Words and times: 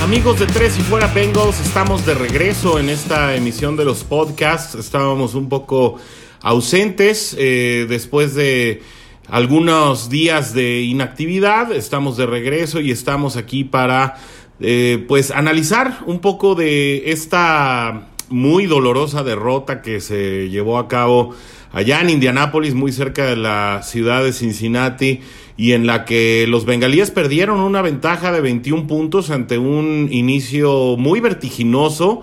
Amigos 0.00 0.38
de 0.38 0.46
Tres 0.46 0.78
y 0.78 0.82
Fuera 0.82 1.08
Bengals, 1.08 1.58
estamos 1.58 2.06
de 2.06 2.14
regreso 2.14 2.78
en 2.78 2.88
esta 2.88 3.34
emisión 3.34 3.76
de 3.76 3.84
los 3.84 4.04
podcasts. 4.04 4.76
Estábamos 4.76 5.34
un 5.34 5.48
poco 5.48 5.96
ausentes 6.42 7.34
eh, 7.36 7.86
después 7.88 8.36
de 8.36 8.82
algunos 9.28 10.08
días 10.08 10.54
de 10.54 10.82
inactividad. 10.82 11.72
Estamos 11.72 12.16
de 12.16 12.26
regreso 12.26 12.78
y 12.80 12.92
estamos 12.92 13.36
aquí 13.36 13.64
para 13.64 14.14
eh, 14.60 15.04
pues 15.08 15.32
analizar 15.32 16.04
un 16.06 16.20
poco 16.20 16.54
de 16.54 17.10
esta 17.10 18.11
muy 18.32 18.66
dolorosa 18.66 19.22
derrota 19.22 19.82
que 19.82 20.00
se 20.00 20.48
llevó 20.50 20.78
a 20.78 20.88
cabo 20.88 21.34
allá 21.72 22.00
en 22.00 22.10
Indianápolis, 22.10 22.74
muy 22.74 22.92
cerca 22.92 23.26
de 23.26 23.36
la 23.36 23.82
ciudad 23.82 24.24
de 24.24 24.32
Cincinnati 24.32 25.20
y 25.56 25.72
en 25.72 25.86
la 25.86 26.04
que 26.04 26.46
los 26.48 26.64
bengalíes 26.64 27.10
perdieron 27.10 27.60
una 27.60 27.82
ventaja 27.82 28.32
de 28.32 28.40
21 28.40 28.86
puntos 28.86 29.30
ante 29.30 29.58
un 29.58 30.08
inicio 30.10 30.96
muy 30.96 31.20
vertiginoso. 31.20 32.22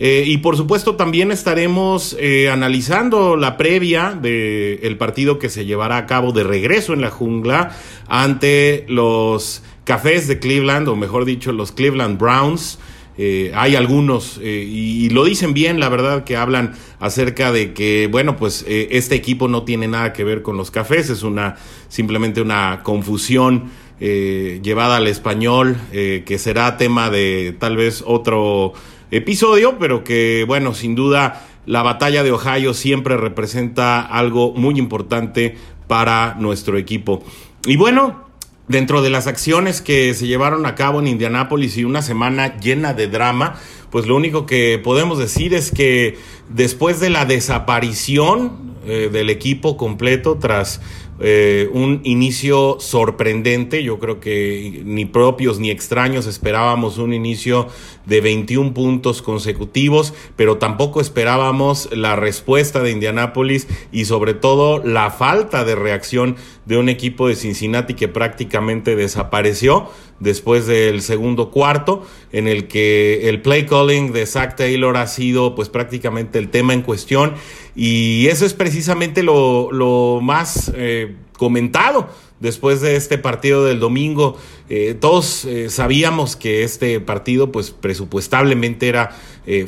Eh, 0.00 0.24
y 0.26 0.38
por 0.38 0.56
supuesto 0.56 0.96
también 0.96 1.30
estaremos 1.30 2.16
eh, 2.18 2.50
analizando 2.50 3.36
la 3.36 3.56
previa 3.56 4.18
del 4.20 4.96
partido 4.98 5.38
que 5.38 5.48
se 5.48 5.66
llevará 5.66 5.98
a 5.98 6.06
cabo 6.06 6.32
de 6.32 6.42
regreso 6.42 6.94
en 6.94 7.00
la 7.00 7.10
jungla 7.10 7.76
ante 8.08 8.86
los 8.88 9.62
Cafés 9.84 10.26
de 10.26 10.40
Cleveland, 10.40 10.88
o 10.88 10.96
mejor 10.96 11.24
dicho, 11.24 11.52
los 11.52 11.70
Cleveland 11.70 12.18
Browns. 12.18 12.80
Eh, 13.16 13.52
hay 13.54 13.76
algunos, 13.76 14.40
eh, 14.42 14.66
y, 14.68 15.08
lo 15.10 15.24
dicen 15.24 15.54
bien, 15.54 15.78
la 15.78 15.88
verdad, 15.88 16.24
que 16.24 16.36
hablan 16.36 16.74
acerca 16.98 17.52
de 17.52 17.72
que, 17.72 18.08
bueno, 18.10 18.36
pues 18.36 18.64
eh, 18.66 18.88
este 18.92 19.14
equipo 19.14 19.46
no 19.46 19.62
tiene 19.62 19.86
nada 19.86 20.12
que 20.12 20.24
ver 20.24 20.42
con 20.42 20.56
los 20.56 20.70
cafés, 20.70 21.10
es 21.10 21.22
una 21.22 21.56
simplemente 21.88 22.40
una 22.40 22.82
confusión 22.82 23.70
llevada 24.00 24.96
al 24.96 25.06
español, 25.06 25.76
que 25.92 26.38
será 26.38 26.76
tema 26.76 27.08
de 27.08 27.56
tal 27.58 27.76
vez 27.76 28.02
otro 28.04 28.74
episodio, 29.10 29.78
pero 29.78 30.04
que, 30.04 30.44
bueno, 30.46 30.74
sin 30.74 30.94
duda 30.94 31.46
la 31.64 31.82
batalla 31.82 32.22
de 32.22 32.32
Ohio 32.32 32.74
siempre 32.74 33.16
representa 33.16 34.02
algo 34.02 34.52
muy 34.52 34.78
importante 34.78 35.56
para 35.86 36.34
nuestro 36.38 36.76
equipo. 36.76 37.22
Y 37.64 37.76
bueno, 37.76 38.23
Dentro 38.66 39.02
de 39.02 39.10
las 39.10 39.26
acciones 39.26 39.82
que 39.82 40.14
se 40.14 40.26
llevaron 40.26 40.64
a 40.64 40.74
cabo 40.74 41.00
en 41.00 41.06
Indianápolis 41.06 41.76
y 41.76 41.84
una 41.84 42.00
semana 42.00 42.58
llena 42.58 42.94
de 42.94 43.08
drama, 43.08 43.56
pues 43.90 44.06
lo 44.06 44.16
único 44.16 44.46
que 44.46 44.80
podemos 44.82 45.18
decir 45.18 45.52
es 45.52 45.70
que 45.70 46.18
después 46.48 46.98
de 46.98 47.10
la 47.10 47.26
desaparición 47.26 48.74
eh, 48.86 49.10
del 49.12 49.28
equipo 49.30 49.76
completo 49.76 50.38
tras 50.40 50.80
eh, 51.20 51.70
un 51.72 52.00
inicio 52.04 52.78
sorprendente. 52.80 53.82
Yo 53.82 53.98
creo 53.98 54.18
que 54.18 54.82
ni 54.84 55.04
propios 55.04 55.60
ni 55.60 55.70
extraños 55.70 56.26
esperábamos 56.26 56.98
un 56.98 57.12
inicio 57.12 57.68
de 58.04 58.20
21 58.20 58.74
puntos 58.74 59.22
consecutivos, 59.22 60.12
pero 60.36 60.58
tampoco 60.58 61.00
esperábamos 61.00 61.88
la 61.92 62.16
respuesta 62.16 62.82
de 62.82 62.90
Indianápolis 62.90 63.68
y 63.92 64.06
sobre 64.06 64.34
todo 64.34 64.82
la 64.84 65.10
falta 65.10 65.64
de 65.64 65.74
reacción 65.74 66.36
de 66.66 66.78
un 66.78 66.88
equipo 66.88 67.28
de 67.28 67.36
Cincinnati 67.36 67.94
que 67.94 68.08
prácticamente 68.08 68.96
desapareció 68.96 69.88
después 70.20 70.66
del 70.66 71.02
segundo 71.02 71.50
cuarto, 71.50 72.02
en 72.32 72.48
el 72.48 72.68
que 72.68 73.28
el 73.28 73.42
play 73.42 73.66
calling 73.66 74.12
de 74.12 74.26
Zach 74.26 74.56
Taylor 74.56 74.96
ha 74.96 75.06
sido 75.06 75.54
pues 75.54 75.68
prácticamente 75.68 76.38
el 76.38 76.48
tema 76.48 76.72
en 76.72 76.82
cuestión 76.82 77.34
y 77.74 78.26
eso 78.28 78.46
es 78.46 78.54
precisamente 78.54 79.22
lo, 79.22 80.20
más 80.22 80.72
eh, 80.76 81.16
comentado 81.36 82.08
después 82.40 82.80
de 82.80 82.96
este 82.96 83.18
partido 83.18 83.64
del 83.64 83.80
domingo. 83.80 84.36
Eh, 84.68 84.94
todos 84.98 85.44
eh, 85.44 85.70
sabíamos 85.70 86.36
que 86.36 86.62
este 86.62 87.00
partido, 87.00 87.50
pues 87.50 87.70
presupuestablemente 87.70 88.88
era 88.88 89.16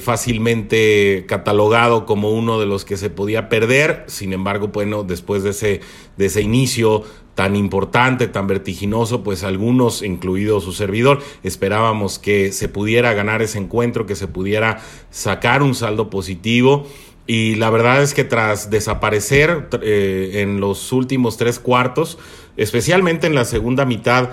fácilmente 0.01 1.27
catalogado 1.29 2.07
como 2.07 2.31
uno 2.31 2.59
de 2.59 2.65
los 2.65 2.87
que 2.87 2.97
se 2.97 3.11
podía 3.11 3.51
perder. 3.51 4.05
Sin 4.07 4.33
embargo, 4.33 4.69
bueno, 4.69 5.03
después 5.03 5.43
de 5.43 5.51
ese, 5.51 5.81
de 6.17 6.27
ese 6.27 6.41
inicio 6.41 7.05
tan 7.37 7.55
importante, 7.55 8.29
tan 8.29 8.47
vertiginoso, 8.47 9.23
pues 9.23 9.45
algunos, 9.45 10.03
incluido 10.03 10.61
su 10.61 10.73
servidor, 10.73 11.21
esperábamos 11.43 12.19
que 12.19 12.51
se 12.51 12.69
pudiera 12.69 13.13
ganar 13.13 13.43
ese 13.43 13.59
encuentro, 13.59 14.07
que 14.07 14.17
se 14.17 14.27
pudiera 14.27 14.79
sacar 15.11 15.63
un 15.63 15.75
saldo 15.75 16.09
positivo. 16.09 16.87
Y 17.27 17.57
la 17.57 17.71
verdad 17.71 18.03
es 18.03 18.15
que 18.15 18.25
tras 18.25 18.71
desaparecer 18.71 19.69
eh, 19.83 20.43
en 20.43 20.61
los 20.61 20.93
últimos 20.93 21.37
tres 21.37 21.59
cuartos, 21.59 22.19
especialmente 22.57 23.27
en 23.27 23.35
la 23.35 23.45
segunda 23.45 23.85
mitad, 23.85 24.31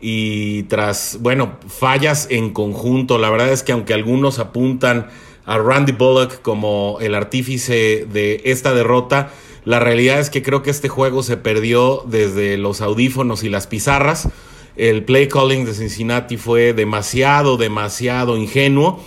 y 0.00 0.64
tras, 0.64 1.18
bueno, 1.20 1.56
fallas 1.66 2.26
en 2.30 2.50
conjunto, 2.50 3.16
la 3.16 3.30
verdad 3.30 3.50
es 3.50 3.62
que 3.62 3.72
aunque 3.72 3.94
algunos 3.94 4.38
apuntan 4.38 5.08
a 5.46 5.56
Randy 5.56 5.92
Bullock 5.92 6.42
como 6.42 6.98
el 7.00 7.14
artífice 7.14 8.06
de 8.12 8.42
esta 8.44 8.74
derrota, 8.74 9.30
la 9.64 9.80
realidad 9.80 10.20
es 10.20 10.28
que 10.28 10.42
creo 10.42 10.62
que 10.62 10.70
este 10.70 10.90
juego 10.90 11.22
se 11.22 11.38
perdió 11.38 12.04
desde 12.06 12.58
los 12.58 12.82
audífonos 12.82 13.44
y 13.44 13.48
las 13.48 13.66
pizarras. 13.66 14.28
El 14.76 15.04
play 15.04 15.28
calling 15.28 15.64
de 15.64 15.72
Cincinnati 15.72 16.36
fue 16.36 16.74
demasiado, 16.74 17.56
demasiado 17.56 18.36
ingenuo 18.36 19.02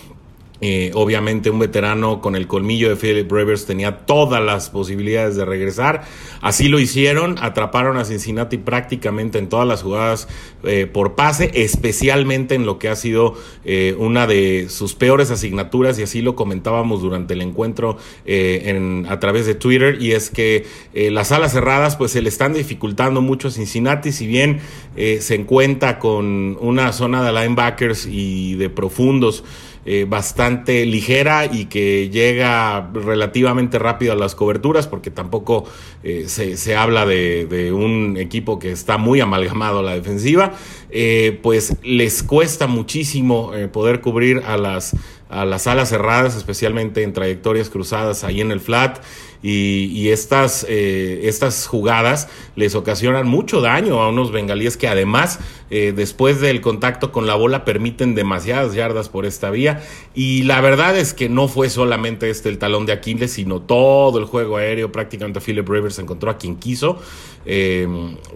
eh, 0.60 0.92
obviamente 0.96 1.52
un 1.52 1.60
veterano 1.60 2.20
con 2.20 2.36
el 2.36 2.48
colmillo 2.48 2.90
de 2.90 2.96
Philip 2.96 3.32
Rivers 3.32 3.66
tenía 3.66 4.00
todas 4.00 4.42
las 4.42 4.70
posibilidades 4.72 5.36
de 5.36 5.46
regresar. 5.46 6.04
Así 6.42 6.68
lo 6.68 6.80
hicieron, 6.80 7.36
atraparon 7.40 7.98
a 7.98 8.06
Cincinnati 8.06 8.58
prácticamente 8.58 9.38
en 9.38 9.50
todas 9.50 9.68
las 9.68 9.84
jugadas 9.84 10.28
eh, 10.64 10.88
por 10.92 11.14
pase, 11.16 11.52
especialmente 11.54 12.56
en 12.56 12.66
lo 12.66 12.80
que 12.80 12.90
ha 12.90 12.96
sido 12.96 13.36
eh, 13.66 13.96
una 14.00 14.26
de 14.26 14.68
sus 14.70 14.96
peores 14.96 15.30
asignaturas 15.30 16.00
y 16.00 16.04
así 16.04 16.22
lo 16.22 16.36
comentábamos 16.36 17.02
durante 17.02 17.36
el 17.36 17.42
encuentro 17.42 17.98
en, 18.26 19.06
a 19.10 19.20
través 19.20 19.46
de 19.46 19.54
Twitter 19.54 19.98
y 20.02 20.14
es 20.14 20.30
que 20.30 20.66
las 20.94 21.32
alas 21.32 21.54
cerradas 21.54 21.96
pues 21.96 22.12
se 22.12 22.22
le 22.22 22.30
están 22.30 22.54
dificultando 22.54 23.22
mucho 23.22 23.50
a 23.50 23.52
Cincinnati, 23.52 24.12
si 24.12 24.28
bien 24.28 24.60
se 24.96 25.36
encuentra 25.36 26.00
con 26.00 26.58
una 26.60 26.92
zona 26.94 27.24
de 27.24 27.32
linebackers 27.32 28.08
y 28.10 28.56
de 28.56 28.70
profundos 28.70 29.44
eh, 29.90 30.06
bastante 30.06 30.86
ligera 30.86 31.46
y 31.46 31.68
que 31.68 32.10
llega 32.10 32.92
relativamente 32.94 33.80
rápido 33.80 34.12
a 34.12 34.16
las 34.18 34.36
coberturas, 34.36 34.86
porque 34.86 35.12
tampoco 35.12 35.64
eh, 36.04 36.26
se, 36.28 36.76
habla 36.76 37.06
de, 37.06 37.72
un 37.72 38.18
equipo 38.18 38.60
que 38.60 38.70
está 38.74 38.98
muy 38.98 39.22
amalgamado 39.22 39.80
a 39.80 39.84
la 39.84 39.94
defensiva, 39.94 40.52
eh, 40.90 41.40
pues 41.42 41.78
les 41.84 42.22
cuesta 42.22 42.68
muchísimo 42.68 43.54
poder 43.72 44.02
cubrir 44.02 44.44
a 44.46 44.58
las, 44.58 44.94
a 45.30 45.46
las 45.46 45.68
alas 45.68 45.90
cerradas, 45.90 46.36
especialmente 46.36 47.04
en 47.04 47.14
trayectorias 47.14 47.70
cruzadas 47.70 48.24
ahí 48.24 48.42
en 48.42 48.52
el 48.52 48.60
flat 48.60 49.00
y, 49.42 50.10
estas, 50.10 50.66
eh, 50.68 51.22
estas 51.24 51.68
jugadas 51.68 52.28
les 52.56 52.76
ocasionan 52.76 53.28
mucho 53.28 53.62
daño 53.62 54.02
a 54.02 54.10
unos 54.10 54.32
bengalíes 54.32 54.78
que 54.78 54.88
además 54.88 55.40
eh, 55.70 55.94
después 55.96 56.42
del 56.42 56.60
contacto 56.60 57.12
con 57.12 57.28
la 57.28 57.36
bola 57.36 57.64
permiten 57.64 58.16
demasiadas 58.16 58.74
yardas 58.74 59.10
por 59.10 59.26
esta 59.26 59.50
vía. 59.52 59.84
Y 60.16 60.44
la 60.44 60.60
verdad 60.62 60.98
es 60.98 61.14
que 61.14 61.30
no 61.30 61.48
fue 61.48 61.70
solamente 61.70 62.30
este 62.30 62.50
el 62.50 62.58
talón 62.58 62.86
de 62.86 62.94
Aquiles 62.94 63.34
sino 63.34 63.62
todo 63.62 64.18
el 64.18 64.26
juego 64.26 64.58
aéreo. 64.58 64.92
Prácticamente 64.92 65.40
Philip 65.40 65.68
Rivers 65.68 66.00
encontró 66.00 66.32
a 66.32 66.38
quien 66.38 66.56
quiso. 66.56 67.00
Eh, 67.46 67.88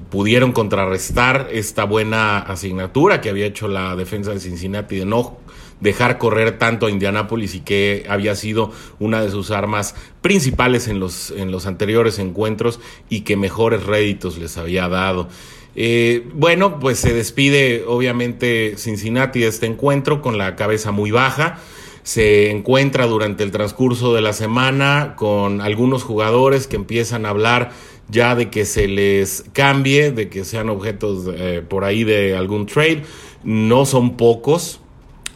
pudieron 0.09 0.51
contrarrestar 0.51 1.49
esta 1.51 1.83
buena 1.83 2.39
asignatura 2.39 3.19
que 3.21 3.29
había 3.29 3.45
hecho 3.45 3.67
la 3.67 3.95
defensa 3.95 4.31
de 4.31 4.39
Cincinnati 4.39 4.97
de 4.97 5.05
no 5.05 5.39
dejar 5.81 6.17
correr 6.17 6.57
tanto 6.57 6.85
a 6.85 6.91
Indianápolis 6.91 7.55
y 7.55 7.59
que 7.59 8.05
había 8.07 8.35
sido 8.35 8.71
una 8.99 9.21
de 9.21 9.29
sus 9.29 9.51
armas 9.51 9.95
principales 10.21 10.87
en 10.87 10.99
los, 10.99 11.31
en 11.31 11.51
los 11.51 11.65
anteriores 11.65 12.19
encuentros 12.19 12.79
y 13.09 13.21
que 13.21 13.35
mejores 13.35 13.85
réditos 13.85 14.37
les 14.37 14.57
había 14.57 14.87
dado. 14.87 15.27
Eh, 15.75 16.27
bueno, 16.33 16.79
pues 16.79 16.99
se 16.99 17.13
despide 17.13 17.83
obviamente 17.87 18.75
Cincinnati 18.77 19.39
de 19.39 19.47
este 19.47 19.65
encuentro 19.65 20.21
con 20.21 20.37
la 20.37 20.55
cabeza 20.55 20.91
muy 20.91 21.11
baja. 21.11 21.59
Se 22.03 22.49
encuentra 22.49 23.05
durante 23.05 23.43
el 23.43 23.51
transcurso 23.51 24.13
de 24.13 24.21
la 24.21 24.33
semana 24.33 25.13
con 25.15 25.61
algunos 25.61 26.03
jugadores 26.03 26.67
que 26.67 26.75
empiezan 26.75 27.25
a 27.25 27.29
hablar 27.29 27.71
ya 28.09 28.35
de 28.35 28.49
que 28.49 28.65
se 28.65 28.87
les 28.87 29.45
cambie, 29.53 30.11
de 30.11 30.27
que 30.27 30.43
sean 30.43 30.69
objetos 30.69 31.29
eh, 31.33 31.63
por 31.67 31.85
ahí 31.85 32.03
de 32.03 32.35
algún 32.35 32.65
trade. 32.65 33.03
No 33.43 33.85
son 33.85 34.17
pocos, 34.17 34.81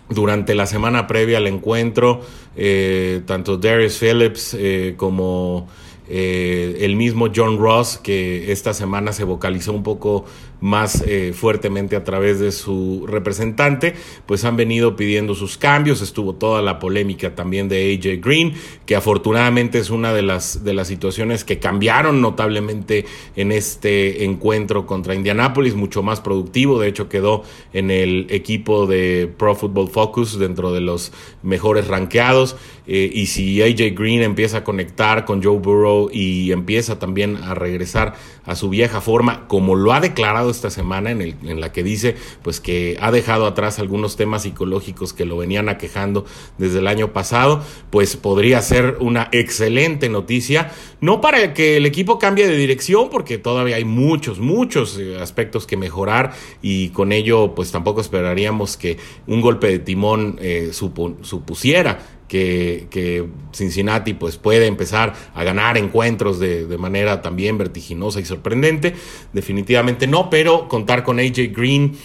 durante 0.09 0.55
la 0.55 0.65
semana 0.65 1.07
previa 1.07 1.37
al 1.37 1.47
encuentro, 1.47 2.21
eh, 2.55 3.21
tanto 3.25 3.57
Darius 3.57 3.97
Phillips 3.97 4.55
eh, 4.57 4.93
como 4.97 5.67
eh, 6.07 6.77
el 6.81 6.95
mismo 6.95 7.29
John 7.35 7.57
Ross, 7.57 7.97
que 7.97 8.51
esta 8.51 8.73
semana 8.73 9.11
se 9.11 9.23
vocalizó 9.23 9.73
un 9.73 9.83
poco 9.83 10.25
más 10.65 11.03
eh, 11.05 11.31
fuertemente 11.35 11.95
a 11.95 12.03
través 12.03 12.39
de 12.39 12.51
su 12.51 13.05
representante, 13.07 13.93
pues 14.25 14.45
han 14.45 14.57
venido 14.57 14.95
pidiendo 14.95 15.35
sus 15.35 15.59
cambios. 15.59 16.01
Estuvo 16.01 16.33
toda 16.33 16.63
la 16.63 16.79
polémica 16.79 17.35
también 17.35 17.69
de 17.69 17.93
AJ 17.93 18.19
Green, 18.19 18.53
que 18.87 18.95
afortunadamente 18.95 19.77
es 19.77 19.91
una 19.91 20.11
de 20.11 20.23
las, 20.23 20.63
de 20.63 20.73
las 20.73 20.87
situaciones 20.87 21.43
que 21.43 21.59
cambiaron 21.59 22.19
notablemente 22.19 23.05
en 23.35 23.51
este 23.51 24.25
encuentro 24.25 24.87
contra 24.87 25.13
Indianapolis, 25.13 25.75
mucho 25.75 26.01
más 26.01 26.19
productivo. 26.19 26.79
De 26.79 26.87
hecho, 26.87 27.09
quedó 27.09 27.43
en 27.71 27.91
el 27.91 28.25
equipo 28.31 28.87
de 28.87 29.31
Pro 29.37 29.53
Football 29.53 29.89
Focus 29.89 30.39
dentro 30.39 30.73
de 30.73 30.81
los 30.81 31.11
mejores 31.43 31.87
ranqueados. 31.87 32.55
Eh, 32.87 33.11
y 33.13 33.27
si 33.27 33.61
AJ 33.61 33.95
Green 33.95 34.23
empieza 34.23 34.57
a 34.57 34.63
conectar 34.63 35.25
con 35.25 35.43
Joe 35.43 35.59
Burrow 35.59 36.09
y 36.11 36.51
empieza 36.51 36.97
también 36.97 37.37
a 37.37 37.53
regresar 37.53 38.15
a 38.45 38.55
su 38.55 38.69
vieja 38.69 39.01
forma, 39.01 39.47
como 39.47 39.75
lo 39.75 39.91
ha 39.93 39.99
declarado 39.99 40.54
esta 40.55 40.69
semana, 40.69 41.11
en, 41.11 41.59
la 41.59 41.71
que 41.71 41.83
dice 41.83 42.15
pues 42.41 42.59
que 42.59 42.97
ha 42.99 43.11
dejado 43.11 43.45
atrás 43.45 43.79
algunos 43.79 44.15
temas 44.15 44.43
psicológicos 44.43 45.13
que 45.13 45.25
lo 45.25 45.37
venían 45.37 45.69
aquejando 45.69 46.25
desde 46.57 46.79
el 46.79 46.87
año 46.87 47.13
pasado, 47.13 47.63
pues 47.89 48.15
podría 48.17 48.61
ser 48.61 48.97
una 48.99 49.29
excelente 49.31 50.09
noticia, 50.09 50.71
no 51.01 51.21
para 51.21 51.53
que 51.53 51.77
el 51.77 51.85
equipo 51.85 52.19
cambie 52.19 52.47
de 52.47 52.55
dirección, 52.55 53.09
porque 53.09 53.37
todavía 53.37 53.75
hay 53.75 53.85
muchos, 53.85 54.39
muchos 54.39 54.97
eh, 54.97 55.17
aspectos 55.19 55.67
que 55.67 55.77
mejorar 55.77 56.33
y 56.61 56.89
con 56.89 57.11
ello 57.11 57.53
pues 57.55 57.71
tampoco 57.71 58.01
esperaríamos 58.01 58.77
que 58.77 58.97
un 59.27 59.41
golpe 59.41 59.67
de 59.67 59.79
timón 59.79 60.37
eh, 60.41 60.71
supusiera 60.71 62.14
que, 62.27 62.87
que, 62.89 63.27
Cincinnati 63.53 64.13
pues 64.13 64.37
puede 64.37 64.67
empezar 64.67 65.13
a 65.33 65.43
ganar 65.43 65.77
encuentros 65.77 66.39
de, 66.39 66.65
de, 66.65 66.77
manera 66.77 67.21
también 67.21 67.57
vertiginosa 67.57 68.19
y 68.19 68.25
sorprendente. 68.25 68.95
Definitivamente 69.33 70.07
no, 70.07 70.29
pero 70.29 70.67
contar 70.67 71.03
con 71.03 71.19
AJ 71.19 71.53
Green 71.55 71.97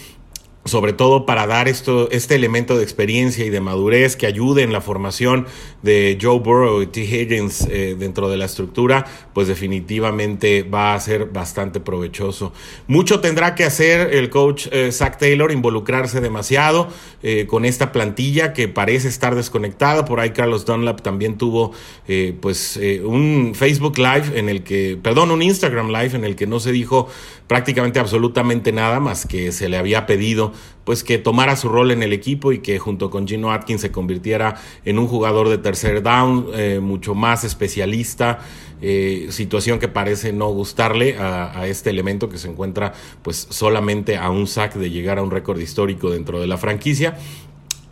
sobre 0.65 0.93
todo 0.93 1.25
para 1.25 1.47
dar 1.47 1.67
esto, 1.67 2.09
este 2.11 2.35
elemento 2.35 2.77
de 2.77 2.83
experiencia 2.83 3.43
y 3.43 3.49
de 3.49 3.61
madurez 3.61 4.15
que 4.15 4.27
ayude 4.27 4.61
en 4.61 4.71
la 4.71 4.81
formación 4.81 5.47
de 5.81 6.19
Joe 6.21 6.39
Burrow 6.39 6.83
y 6.83 6.87
T. 6.87 7.01
Higgins 7.01 7.67
eh, 7.69 7.95
dentro 7.97 8.29
de 8.29 8.37
la 8.37 8.45
estructura, 8.45 9.07
pues 9.33 9.47
definitivamente 9.47 10.61
va 10.61 10.93
a 10.93 10.99
ser 10.99 11.25
bastante 11.25 11.79
provechoso. 11.79 12.53
Mucho 12.87 13.21
tendrá 13.21 13.55
que 13.55 13.63
hacer 13.63 14.13
el 14.13 14.29
coach 14.29 14.67
eh, 14.71 14.91
Zach 14.91 15.17
Taylor, 15.17 15.51
involucrarse 15.51 16.21
demasiado 16.21 16.89
eh, 17.23 17.47
con 17.47 17.65
esta 17.65 17.91
plantilla 17.91 18.53
que 18.53 18.67
parece 18.67 19.07
estar 19.07 19.33
desconectada. 19.33 20.05
Por 20.05 20.19
ahí 20.19 20.29
Carlos 20.29 20.65
Dunlap 20.65 21.01
también 21.01 21.37
tuvo 21.37 21.71
pues 22.41 22.77
un 23.05 23.53
Facebook 23.55 23.97
Live 23.97 24.37
en 24.37 24.49
el 24.49 24.63
que, 24.63 24.99
perdón, 25.01 25.31
un 25.31 25.41
Instagram 25.41 25.87
Live 25.87 26.13
en 26.13 26.25
el 26.25 26.35
que 26.35 26.45
no 26.45 26.59
se 26.59 26.73
dijo 26.73 27.07
prácticamente 27.51 27.99
absolutamente 27.99 28.71
nada 28.71 29.01
más 29.01 29.25
que 29.25 29.51
se 29.51 29.67
le 29.67 29.75
había 29.75 30.05
pedido 30.05 30.53
pues 30.85 31.03
que 31.03 31.17
tomara 31.17 31.57
su 31.57 31.67
rol 31.67 31.91
en 31.91 32.01
el 32.01 32.13
equipo 32.13 32.53
y 32.53 32.59
que 32.59 32.79
junto 32.79 33.09
con 33.09 33.27
Gino 33.27 33.51
Atkins 33.51 33.81
se 33.81 33.91
convirtiera 33.91 34.55
en 34.85 34.97
un 34.97 35.05
jugador 35.05 35.49
de 35.49 35.57
tercer 35.57 36.01
down 36.01 36.47
eh, 36.53 36.79
mucho 36.81 37.13
más 37.13 37.43
especialista. 37.43 38.39
Eh, 38.81 39.27
situación 39.31 39.79
que 39.79 39.89
parece 39.89 40.31
no 40.31 40.47
gustarle 40.47 41.17
a, 41.19 41.67
este 41.67 41.89
elemento 41.89 42.29
que 42.29 42.37
se 42.37 42.47
encuentra 42.47 42.93
pues 43.21 43.47
solamente 43.49 44.15
a 44.15 44.29
un 44.29 44.47
sack 44.47 44.75
de 44.75 44.89
llegar 44.89 45.19
a 45.19 45.21
un 45.21 45.29
récord 45.29 45.59
histórico 45.59 46.09
dentro 46.09 46.39
de 46.39 46.47
la 46.47 46.57
franquicia 46.57 47.17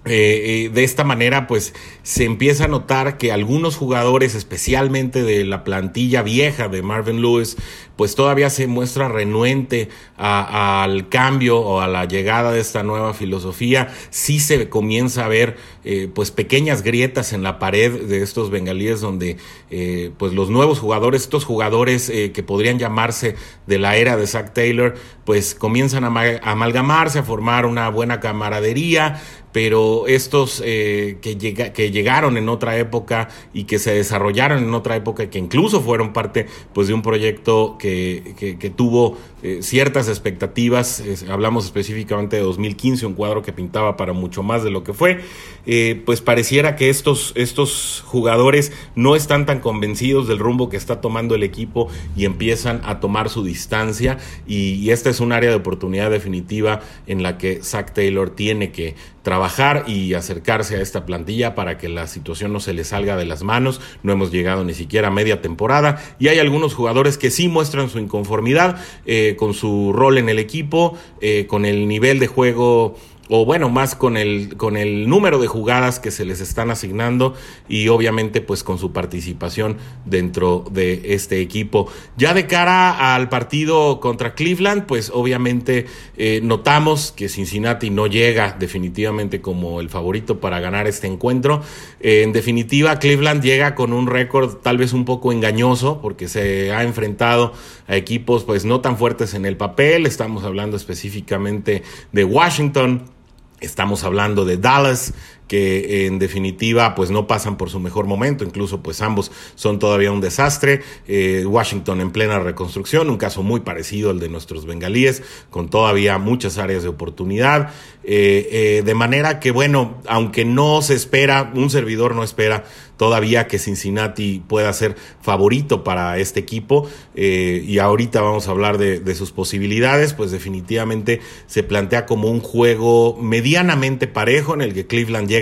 eh, 0.06 0.72
de 0.74 0.84
esta 0.84 1.04
manera, 1.04 1.46
pues 1.46 1.74
se 2.04 2.24
empieza 2.24 2.66
a 2.66 2.68
notar 2.68 3.18
que 3.18 3.32
algunos 3.32 3.76
jugadores, 3.76 4.34
especialmente 4.34 5.24
de 5.24 5.44
la 5.44 5.64
plantilla 5.64 6.24
vieja 6.24 6.70
de 6.70 6.82
Marvin 6.82 7.22
Lewis, 7.22 7.58
pues 8.00 8.16
todavía 8.16 8.50
se 8.50 8.66
muestra 8.66 9.10
renuente 9.10 9.90
al 10.16 11.10
cambio 11.10 11.60
o 11.60 11.82
a 11.82 11.88
la 11.90 12.06
llegada 12.06 12.54
de 12.54 12.62
esta 12.62 12.82
nueva 12.82 13.14
filosofía. 13.14 13.94
Sí 14.10 14.40
se 14.40 14.70
comienza 14.70 15.26
a 15.26 15.28
ver 15.28 15.58
eh, 15.84 16.10
pues 16.14 16.32
pequeñas 16.32 16.82
grietas 16.82 17.34
en 17.34 17.44
la 17.44 17.60
pared 17.60 18.06
de 18.06 18.24
estos 18.24 18.52
bengalíes 18.52 19.02
donde 19.02 19.36
eh, 19.70 20.12
pues 20.18 20.32
los 20.32 20.50
nuevos 20.50 20.80
jugadores, 20.80 21.24
estos 21.24 21.44
jugadores 21.44 22.10
eh, 22.10 22.32
que 22.32 22.42
podrían 22.42 22.80
llamarse 22.80 23.36
de 23.68 23.80
la 23.80 23.98
era 23.98 24.16
de 24.16 24.28
Zach 24.28 24.54
Taylor, 24.54 24.96
pues 25.26 25.54
comienzan 25.54 26.06
a, 26.06 26.40
amalgamarse, 26.42 27.20
a 27.20 27.24
formar 27.24 27.66
una 27.66 27.90
buena 27.90 28.22
camaradería, 28.22 29.22
pero 29.52 30.08
estos 30.08 30.62
que, 30.62 31.72
que 31.74 31.92
llegaron 31.92 32.38
en 32.38 32.50
otra 32.50 32.78
época 32.78 33.30
y 33.52 33.64
que 33.64 33.80
se 33.80 33.94
desarrollaron 33.94 34.64
en 34.64 34.74
otra 34.76 34.96
época 34.96 35.30
que 35.30 35.40
incluso 35.40 35.82
fueron 35.82 36.14
parte 36.14 36.46
pues 36.74 36.88
de 36.88 36.94
un 36.94 37.02
proyecto 37.02 37.76
que 37.80 37.89
que, 38.38 38.70
tuvo 38.76 39.18
eh, 39.42 39.60
ciertas 39.62 40.10
expectativas. 40.10 41.04
hablamos 41.30 41.66
específicamente 41.66 42.36
de 42.36 42.42
2015, 42.42 43.06
un 43.06 43.14
cuadro 43.14 43.42
que 43.42 43.54
pintaba 43.54 43.98
para 43.98 44.14
mucho 44.14 44.44
más 44.44 44.64
de 44.64 44.72
lo 44.72 44.84
que 44.84 44.94
fue. 44.94 45.22
Eh, 45.66 46.02
pues 46.06 46.22
pareciera 46.22 46.76
que 46.76 46.90
estos, 46.90 47.32
estos 47.36 48.04
jugadores 48.06 48.72
no 48.96 49.16
están 49.16 49.46
tan 49.46 49.60
convencidos 49.60 50.28
del 50.28 50.40
rumbo 50.40 50.70
que 50.70 50.78
está 50.78 51.00
tomando 51.00 51.36
el 51.36 51.44
equipo 51.44 51.90
y 52.16 52.26
empiezan 52.26 52.82
a 52.84 53.00
tomar 53.00 53.30
su 53.30 53.44
distancia. 53.44 54.18
Y, 54.48 54.90
esta 54.90 55.12
es 55.12 55.20
un 55.20 55.32
área 55.32 55.52
de 55.52 55.56
oportunidad 55.56 56.10
definitiva 56.10 56.80
en 57.06 57.22
la 57.22 57.38
que 57.38 57.62
Zach 57.62 57.94
Taylor 57.94 58.32
tiene 58.32 58.72
que 58.72 58.96
trabajar 59.22 59.84
y 59.86 60.16
acercarse 60.16 60.78
a 60.78 60.82
esta 60.82 61.06
plantilla 61.06 61.54
para 61.54 61.78
que 61.78 61.88
la 61.90 62.08
situación 62.08 62.52
no 62.52 62.60
se 62.60 62.74
le 62.74 62.84
salga 62.84 63.16
de 63.18 63.26
las 63.26 63.44
manos. 63.44 63.80
No 64.02 64.12
hemos 64.12 64.32
llegado 64.32 64.64
ni 64.64 64.74
siquiera 64.74 65.10
a 65.10 65.12
media 65.12 65.42
temporada 65.42 66.02
y 66.18 66.30
hay 66.30 66.40
algunos 66.40 66.74
jugadores 66.74 67.20
que 67.20 67.30
sí 67.30 67.48
muestran 67.48 67.90
su 67.90 68.00
inconformidad 68.00 68.82
eh, 69.06 69.29
con 69.36 69.54
su 69.54 69.94
rol 69.94 70.18
en 70.18 70.30
el 70.30 70.40
equipo, 70.40 70.96
eh, 71.22 71.46
con 71.48 71.66
el 71.66 71.88
nivel 71.88 72.20
de 72.20 72.28
juego 72.28 72.96
o 73.30 73.46
bueno, 73.46 73.70
más 73.70 73.96
con 73.96 74.18
el, 74.18 74.58
con 74.58 74.76
el 74.76 75.08
número 75.08 75.40
de 75.40 75.48
jugadas 75.48 76.00
que 76.00 76.10
se 76.10 76.26
les 76.26 76.42
están 76.42 76.72
asignando 76.72 77.36
y 77.68 77.88
obviamente 77.88 78.42
pues 78.42 78.64
con 78.64 78.80
su 78.80 78.92
participación 78.92 79.78
dentro 80.06 80.66
de 80.72 81.14
este 81.14 81.40
equipo. 81.40 81.88
Ya 82.18 82.34
de 82.34 82.48
cara 82.48 83.14
al 83.14 83.30
partido 83.30 84.00
contra 84.00 84.34
Cleveland, 84.34 84.88
pues 84.88 85.12
obviamente 85.14 85.86
eh, 86.18 86.42
notamos 86.44 87.12
que 87.12 87.30
Cincinnati 87.30 87.92
no 87.92 88.08
llega 88.08 88.56
definitivamente 88.58 89.42
como 89.42 89.80
el 89.80 89.90
favorito 89.90 90.40
para 90.40 90.60
ganar 90.60 90.88
este 90.88 91.06
encuentro. 91.06 91.62
Eh, 92.00 92.24
en 92.24 92.34
definitiva, 92.34 92.98
Cleveland 92.98 93.44
llega 93.44 93.76
con 93.76 93.94
un 93.94 94.08
récord 94.08 94.56
tal 94.56 94.80
vez 94.80 94.92
un 94.92 95.06
poco 95.06 95.32
engañoso 95.32 96.02
porque 96.02 96.28
se 96.28 96.74
ha 96.74 96.84
enfrentado 96.84 97.54
a 97.88 97.96
equipos 97.96 98.44
pues 98.44 98.66
no 98.66 98.82
tan 98.82 98.98
fuertes 98.98 99.36
en 99.36 99.46
el 99.46 99.56
papel. 99.56 100.08
Estamos 100.08 100.44
hablando 100.44 100.78
específicamente 100.78 101.84
de 102.12 102.24
Washington 102.24 103.19
Estamos 103.62 104.04
hablando 104.04 104.46
de 104.46 104.58
Dallas, 104.58 105.14
que 105.50 106.06
en 106.06 106.20
definitiva 106.20 106.96
pues 106.96 107.10
no 107.10 107.28
pasan 107.28 107.58
por 107.58 107.70
su 107.70 107.80
mejor 107.80 108.06
momento, 108.06 108.46
incluso 108.46 108.82
pues 108.82 109.02
ambos 109.02 109.32
son 109.56 109.80
todavía 109.80 110.12
un 110.12 110.22
desastre. 110.22 110.82
Eh, 111.08 111.44
Washington 111.46 112.00
en 112.00 112.12
plena 112.12 112.40
reconstrucción, 112.40 113.10
un 113.10 113.18
caso 113.18 113.42
muy 113.42 113.62
parecido 113.62 114.12
al 114.12 114.20
de 114.20 114.30
nuestros 114.30 114.66
bengalíes, 114.66 115.24
con 115.50 115.70
todavía 115.70 116.20
muchas 116.20 116.60
áreas 116.60 116.84
de 116.84 116.90
oportunidad. 116.90 117.72
Eh, 118.04 118.48
eh, 118.52 118.84
de 118.86 118.94
manera 118.94 119.40
que 119.40 119.52
bueno, 119.52 120.00
aunque 120.08 120.46
no 120.46 120.82
se 120.84 120.94
espera, 120.94 121.52
un 121.54 121.70
servidor 121.70 122.16
no 122.16 122.24
espera 122.24 122.64
todavía 122.96 123.48
que 123.48 123.60
Cincinnati 123.60 124.44
pueda 124.46 124.72
ser 124.74 124.96
favorito 125.22 125.84
para 125.84 126.18
este 126.18 126.42
equipo 126.42 126.90
y 127.16 127.78
ahorita 127.80 128.22
vamos 128.22 128.48
a 128.48 128.52
hablar 128.52 128.78
de, 128.78 129.00
de, 129.00 129.16
sus 129.16 129.32
posibilidades, 129.32 130.14
pues 130.14 130.32
definitivamente 130.32 131.22
se 131.48 131.64
plantea 131.64 132.06
como 132.06 132.30
un 132.30 132.42
juego 132.42 133.18
medianamente 133.22 134.08
parejo 134.08 134.54
en 134.54 134.62
el 134.62 134.74
que 134.74 134.86
Cleveland 134.86 135.30
llega 135.30 135.39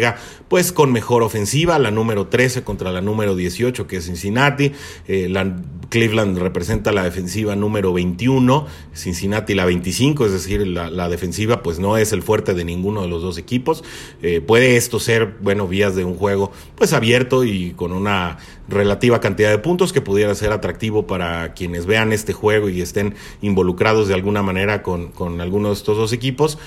pues 0.47 0.71
con 0.71 0.91
mejor 0.91 1.23
ofensiva, 1.23 1.77
la 1.79 1.91
número 1.91 2.27
13 2.27 2.63
contra 2.63 2.91
la 2.91 3.01
número 3.01 3.35
18 3.35 3.87
que 3.87 3.97
es 3.97 4.05
Cincinnati, 4.05 4.71
eh, 5.07 5.27
la 5.29 5.55
Cleveland 5.89 6.37
representa 6.37 6.91
la 6.91 7.03
defensiva 7.03 7.55
número 7.55 7.93
21, 7.93 8.67
Cincinnati 8.93 9.53
la 9.53 9.65
25, 9.65 10.25
es 10.25 10.31
decir, 10.31 10.65
la, 10.67 10.89
la 10.89 11.09
defensiva 11.09 11.63
pues 11.63 11.79
no 11.79 11.97
es 11.97 12.11
el 12.11 12.21
fuerte 12.21 12.53
de 12.53 12.65
ninguno 12.65 13.01
de 13.01 13.07
los 13.07 13.21
dos 13.21 13.37
equipos, 13.37 13.83
eh, 14.21 14.41
puede 14.41 14.77
esto 14.77 14.99
ser, 14.99 15.35
bueno, 15.41 15.67
vías 15.67 15.95
de 15.95 16.03
un 16.03 16.15
juego 16.15 16.51
pues 16.75 16.93
abierto 16.93 17.43
y 17.43 17.71
con 17.71 17.91
una 17.91 18.37
relativa 18.67 19.19
cantidad 19.21 19.49
de 19.49 19.59
puntos 19.59 19.93
que 19.93 20.01
pudiera 20.01 20.33
ser 20.35 20.51
atractivo 20.51 21.07
para 21.07 21.53
quienes 21.53 21.85
vean 21.85 22.11
este 22.11 22.33
juego 22.33 22.69
y 22.69 22.81
estén 22.81 23.15
involucrados 23.41 24.07
de 24.07 24.13
alguna 24.13 24.43
manera 24.43 24.83
con, 24.83 25.11
con 25.11 25.41
alguno 25.41 25.69
de 25.69 25.75
estos 25.75 25.97
dos 25.97 26.13
equipos. 26.13 26.57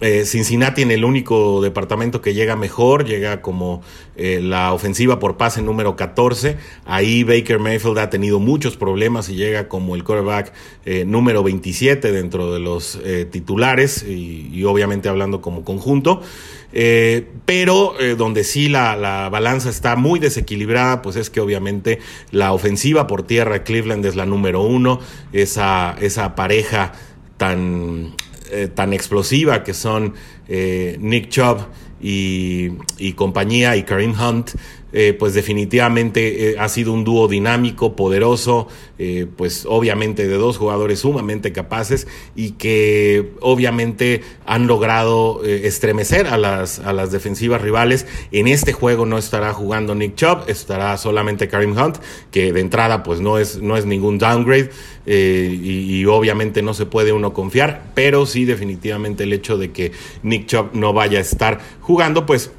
Eh, 0.00 0.24
Cincinnati 0.26 0.82
en 0.82 0.92
el 0.92 1.04
único 1.04 1.60
departamento 1.60 2.20
que 2.20 2.32
llega 2.32 2.54
mejor, 2.54 3.04
llega 3.04 3.42
como 3.42 3.82
eh, 4.16 4.38
la 4.40 4.72
ofensiva 4.72 5.18
por 5.18 5.36
pase 5.36 5.60
número 5.60 5.96
14. 5.96 6.56
Ahí 6.84 7.24
Baker 7.24 7.58
Mayfield 7.58 7.98
ha 7.98 8.08
tenido 8.08 8.38
muchos 8.38 8.76
problemas 8.76 9.28
y 9.28 9.34
llega 9.34 9.66
como 9.66 9.96
el 9.96 10.04
quarterback 10.04 10.52
eh, 10.84 11.04
número 11.04 11.42
27 11.42 12.12
dentro 12.12 12.52
de 12.52 12.60
los 12.60 12.98
titulares 13.30 14.04
y, 14.04 14.64
obviamente 14.64 15.08
hablando 15.08 15.40
como 15.40 15.64
conjunto. 15.64 16.22
pero 17.44 17.94
donde 18.16 18.44
sí 18.44 18.68
la, 18.68 18.94
la, 18.96 19.28
balanza 19.30 19.70
está 19.70 19.96
muy 19.96 20.20
desequilibrada, 20.20 21.02
pues 21.02 21.16
es 21.16 21.30
que 21.30 21.40
obviamente 21.40 21.98
la 22.30 22.52
ofensiva 22.52 23.06
por 23.06 23.22
tierra 23.22 23.64
Cleveland 23.64 24.04
es 24.04 24.16
la 24.16 24.26
número 24.26 24.62
uno, 24.62 25.00
esa, 25.32 25.96
esa 26.00 26.34
pareja 26.34 26.92
tan, 27.38 28.12
tan 28.74 28.92
explosiva 28.92 29.62
que 29.62 29.74
son 29.74 30.14
Nick 30.48 31.28
Chubb 31.28 31.58
y, 32.00 32.70
y 32.98 33.12
compañía 33.12 33.76
y 33.76 33.82
Kareem 33.82 34.14
Hunt, 34.18 34.50
eh, 34.90 35.12
pues 35.12 35.34
definitivamente 35.34 36.52
eh, 36.52 36.56
ha 36.58 36.68
sido 36.70 36.94
un 36.94 37.04
dúo 37.04 37.28
dinámico, 37.28 37.94
poderoso, 37.94 38.68
eh, 38.98 39.26
pues 39.36 39.66
obviamente 39.68 40.26
de 40.26 40.34
dos 40.36 40.56
jugadores 40.56 41.00
sumamente 41.00 41.52
capaces 41.52 42.06
y 42.34 42.52
que 42.52 43.32
obviamente 43.40 44.22
han 44.46 44.66
logrado 44.66 45.44
estremecer 45.44 46.26
a 46.26 46.38
las, 46.38 46.78
a 46.78 46.94
las 46.94 47.12
defensivas 47.12 47.60
rivales. 47.60 48.06
En 48.32 48.48
este 48.48 48.72
juego 48.72 49.04
no 49.04 49.18
estará 49.18 49.52
jugando 49.52 49.94
Nick 49.94 50.14
Chubb, 50.14 50.48
estará 50.48 50.96
solamente 50.96 51.48
Karim 51.48 51.76
Hunt, 51.76 51.98
que 52.30 52.52
de 52.54 52.60
entrada 52.60 53.02
pues 53.02 53.20
no 53.20 53.38
es, 53.38 53.60
no 53.60 53.76
es 53.76 53.84
ningún 53.84 54.18
downgrade 54.18 54.70
y, 55.06 56.00
y, 56.00 56.04
obviamente 56.06 56.60
no 56.60 56.74
se 56.74 56.84
puede 56.84 57.12
uno 57.12 57.32
confiar, 57.32 57.92
pero 57.94 58.26
sí 58.26 58.44
definitivamente 58.44 59.24
el 59.24 59.32
hecho 59.32 59.56
de 59.56 59.70
que 59.70 59.92
Nick 60.22 60.46
Chubb 60.46 60.74
no 60.74 60.92
vaya 60.92 61.18
a 61.18 61.22
estar 61.22 61.60
jugando 61.80 62.26
pues 62.26 62.50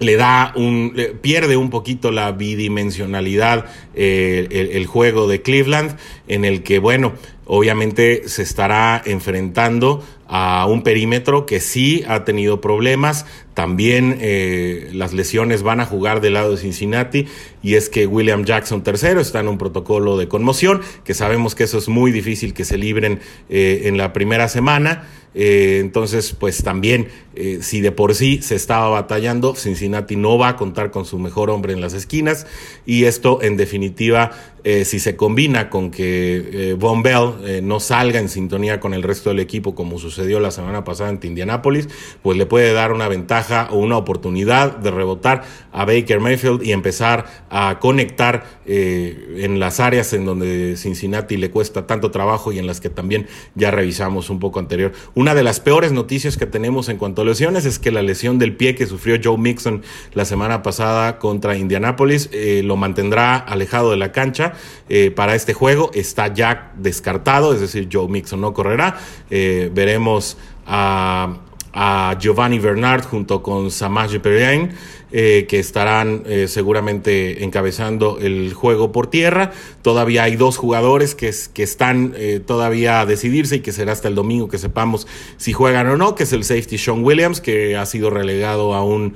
le 0.00 0.16
da 0.16 0.52
un, 0.56 0.94
pierde 1.20 1.56
un 1.56 1.70
poquito 1.70 2.10
la 2.10 2.32
bidimensionalidad 2.32 3.66
eh, 3.94 4.70
el, 4.72 4.86
juego 4.86 5.28
de 5.28 5.42
Cleveland, 5.42 5.96
en 6.30 6.44
el 6.44 6.62
que, 6.62 6.78
bueno, 6.78 7.12
obviamente 7.44 8.28
se 8.28 8.42
estará 8.42 9.02
enfrentando 9.04 10.04
a 10.28 10.64
un 10.66 10.84
perímetro 10.84 11.44
que 11.44 11.58
sí 11.58 12.04
ha 12.06 12.24
tenido 12.24 12.60
problemas. 12.60 13.26
También 13.52 14.16
eh, 14.20 14.90
las 14.92 15.12
lesiones 15.12 15.64
van 15.64 15.80
a 15.80 15.86
jugar 15.86 16.20
del 16.20 16.34
lado 16.34 16.52
de 16.52 16.58
Cincinnati 16.58 17.26
y 17.64 17.74
es 17.74 17.88
que 17.88 18.06
William 18.06 18.44
Jackson 18.44 18.84
III 18.86 19.20
está 19.20 19.40
en 19.40 19.48
un 19.48 19.58
protocolo 19.58 20.16
de 20.16 20.28
conmoción, 20.28 20.82
que 21.02 21.14
sabemos 21.14 21.56
que 21.56 21.64
eso 21.64 21.78
es 21.78 21.88
muy 21.88 22.12
difícil 22.12 22.54
que 22.54 22.64
se 22.64 22.78
libren 22.78 23.18
eh, 23.48 23.82
en 23.86 23.96
la 23.96 24.12
primera 24.12 24.46
semana. 24.46 25.08
Eh, 25.34 25.78
entonces, 25.80 26.32
pues 26.32 26.62
también, 26.62 27.08
si 27.60 27.80
de 27.80 27.92
por 27.92 28.14
sí 28.16 28.40
se 28.42 28.56
estaba 28.56 28.88
batallando, 28.88 29.54
Cincinnati 29.54 30.16
no 30.16 30.38
va 30.38 30.48
a 30.48 30.56
contar 30.56 30.90
con 30.90 31.04
su 31.04 31.18
mejor 31.18 31.50
hombre 31.50 31.72
en 31.72 31.80
las 31.80 31.94
esquinas 31.94 32.46
y 32.84 33.04
esto 33.04 33.40
en 33.40 33.56
definitiva 33.56 34.32
eh, 34.62 34.84
si 34.84 35.00
se 35.00 35.16
combina 35.16 35.70
con 35.70 35.90
que 35.90 36.70
eh, 36.70 36.74
Von 36.74 37.02
Bell 37.02 37.32
eh, 37.44 37.60
no 37.62 37.80
salga 37.80 38.20
en 38.20 38.28
sintonía 38.28 38.78
con 38.78 38.92
el 38.92 39.02
resto 39.02 39.30
del 39.30 39.38
equipo 39.38 39.74
como 39.74 39.98
sucedió 39.98 40.38
la 40.38 40.50
semana 40.50 40.84
pasada 40.84 41.08
en 41.10 41.18
Indianapolis, 41.22 41.88
pues 42.22 42.36
le 42.36 42.44
puede 42.44 42.72
dar 42.74 42.92
una 42.92 43.08
ventaja 43.08 43.68
o 43.70 43.78
una 43.78 43.96
oportunidad 43.96 44.76
de 44.76 44.90
rebotar 44.90 45.44
a 45.72 45.84
Baker 45.84 46.20
Mayfield 46.20 46.62
y 46.62 46.72
empezar 46.72 47.26
a 47.48 47.78
conectar 47.80 48.60
en 48.66 49.58
las 49.58 49.80
áreas 49.80 50.12
en 50.12 50.24
donde 50.24 50.76
Cincinnati 50.76 51.36
le 51.36 51.50
cuesta 51.50 51.86
tanto 51.86 52.10
trabajo 52.10 52.52
y 52.52 52.58
en 52.58 52.66
las 52.66 52.80
que 52.80 52.88
también 52.88 53.26
ya 53.54 53.70
revisamos 53.70 54.30
un 54.30 54.38
poco 54.38 54.60
anterior. 54.60 54.92
Una 55.14 55.34
de 55.34 55.42
las 55.42 55.58
peores 55.58 55.90
noticias 55.92 56.36
que 56.36 56.46
tenemos 56.46 56.88
en 56.88 56.96
cuanto 56.96 57.22
a 57.22 57.24
lesiones 57.24 57.64
es 57.64 57.78
que 57.78 57.90
la 57.90 58.02
lesión 58.02 58.38
del 58.38 58.54
pie 58.56 58.74
que 58.74 58.86
sufrió 58.86 59.16
Joe 59.22 59.38
Mixon 59.38 59.82
la 60.14 60.24
semana 60.24 60.62
pasada 60.62 61.18
contra 61.18 61.56
Indianapolis 61.56 62.30
lo 62.62 62.76
mantendrá 62.76 63.36
alejado 63.36 63.90
de 63.90 63.96
la 63.96 64.12
cancha 64.12 64.49
eh, 64.88 65.10
para 65.10 65.34
este 65.34 65.54
juego. 65.54 65.90
Está 65.94 66.32
ya 66.32 66.72
descartado, 66.76 67.54
es 67.54 67.60
decir, 67.60 67.88
Joe 67.90 68.08
Mixon 68.08 68.40
no 68.40 68.52
correrá. 68.52 68.98
Eh, 69.30 69.70
veremos 69.72 70.36
a, 70.66 71.38
Giovanni 72.18 72.58
Bernard 72.58 73.04
junto 73.04 73.44
con 73.44 73.70
Samaj 73.70 74.18
Perrien. 74.18 74.72
Eh, 75.12 75.46
que 75.48 75.58
estarán 75.58 76.22
seguramente 76.46 77.42
encabezando 77.42 78.18
el 78.20 78.54
juego 78.54 78.92
por 78.92 79.08
tierra. 79.08 79.50
Todavía 79.82 80.22
hay 80.22 80.36
dos 80.36 80.56
jugadores 80.56 81.16
que, 81.16 81.34
que 81.52 81.64
están 81.64 82.14
todavía 82.46 83.00
a 83.00 83.06
decidirse 83.06 83.56
y 83.56 83.60
que 83.60 83.72
será 83.72 83.90
hasta 83.90 84.06
el 84.06 84.14
domingo 84.14 84.46
que 84.46 84.58
sepamos 84.58 85.08
si 85.36 85.52
juegan 85.52 85.88
o 85.88 85.96
no, 85.96 86.14
que 86.14 86.22
es 86.22 86.32
el 86.32 86.44
safety 86.44 86.78
Sean 86.78 87.02
Williams, 87.02 87.40
que 87.40 87.76
ha 87.76 87.86
sido 87.86 88.08
relegado 88.10 88.72
a 88.72 88.84
un 88.84 89.14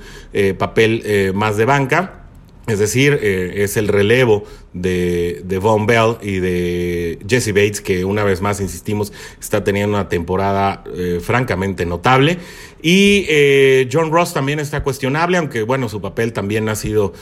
papel 0.57 1.31
más 1.33 1.55
de 1.55 1.63
banca. 1.63 2.25
Es 2.67 2.79
decir, 2.79 3.19
eh, 3.21 3.63
es 3.63 3.77
el 3.77 3.87
relevo 3.87 4.43
de, 4.75 5.41
de, 5.45 5.57
Von 5.57 5.87
Bell 5.87 6.17
y 6.21 6.39
de 6.39 7.19
Jesse 7.27 7.53
Bates, 7.53 7.81
que 7.81 8.05
una 8.05 8.23
vez 8.23 8.41
más, 8.41 8.59
insistimos, 8.59 9.13
está 9.39 9.63
teniendo 9.63 9.95
una 9.95 10.09
temporada 10.09 10.83
eh, 10.93 11.19
francamente 11.21 11.85
notable. 11.85 12.37
Y 12.81 13.25
eh, 13.29 13.89
John 13.91 14.11
Ross 14.11 14.33
también 14.33 14.59
está 14.59 14.83
cuestionable, 14.83 15.37
aunque 15.37 15.63
bueno, 15.63 15.89
su 15.89 16.01
papel 16.01 16.33
también 16.33 16.69
ha 16.69 16.75
sido 16.75 17.13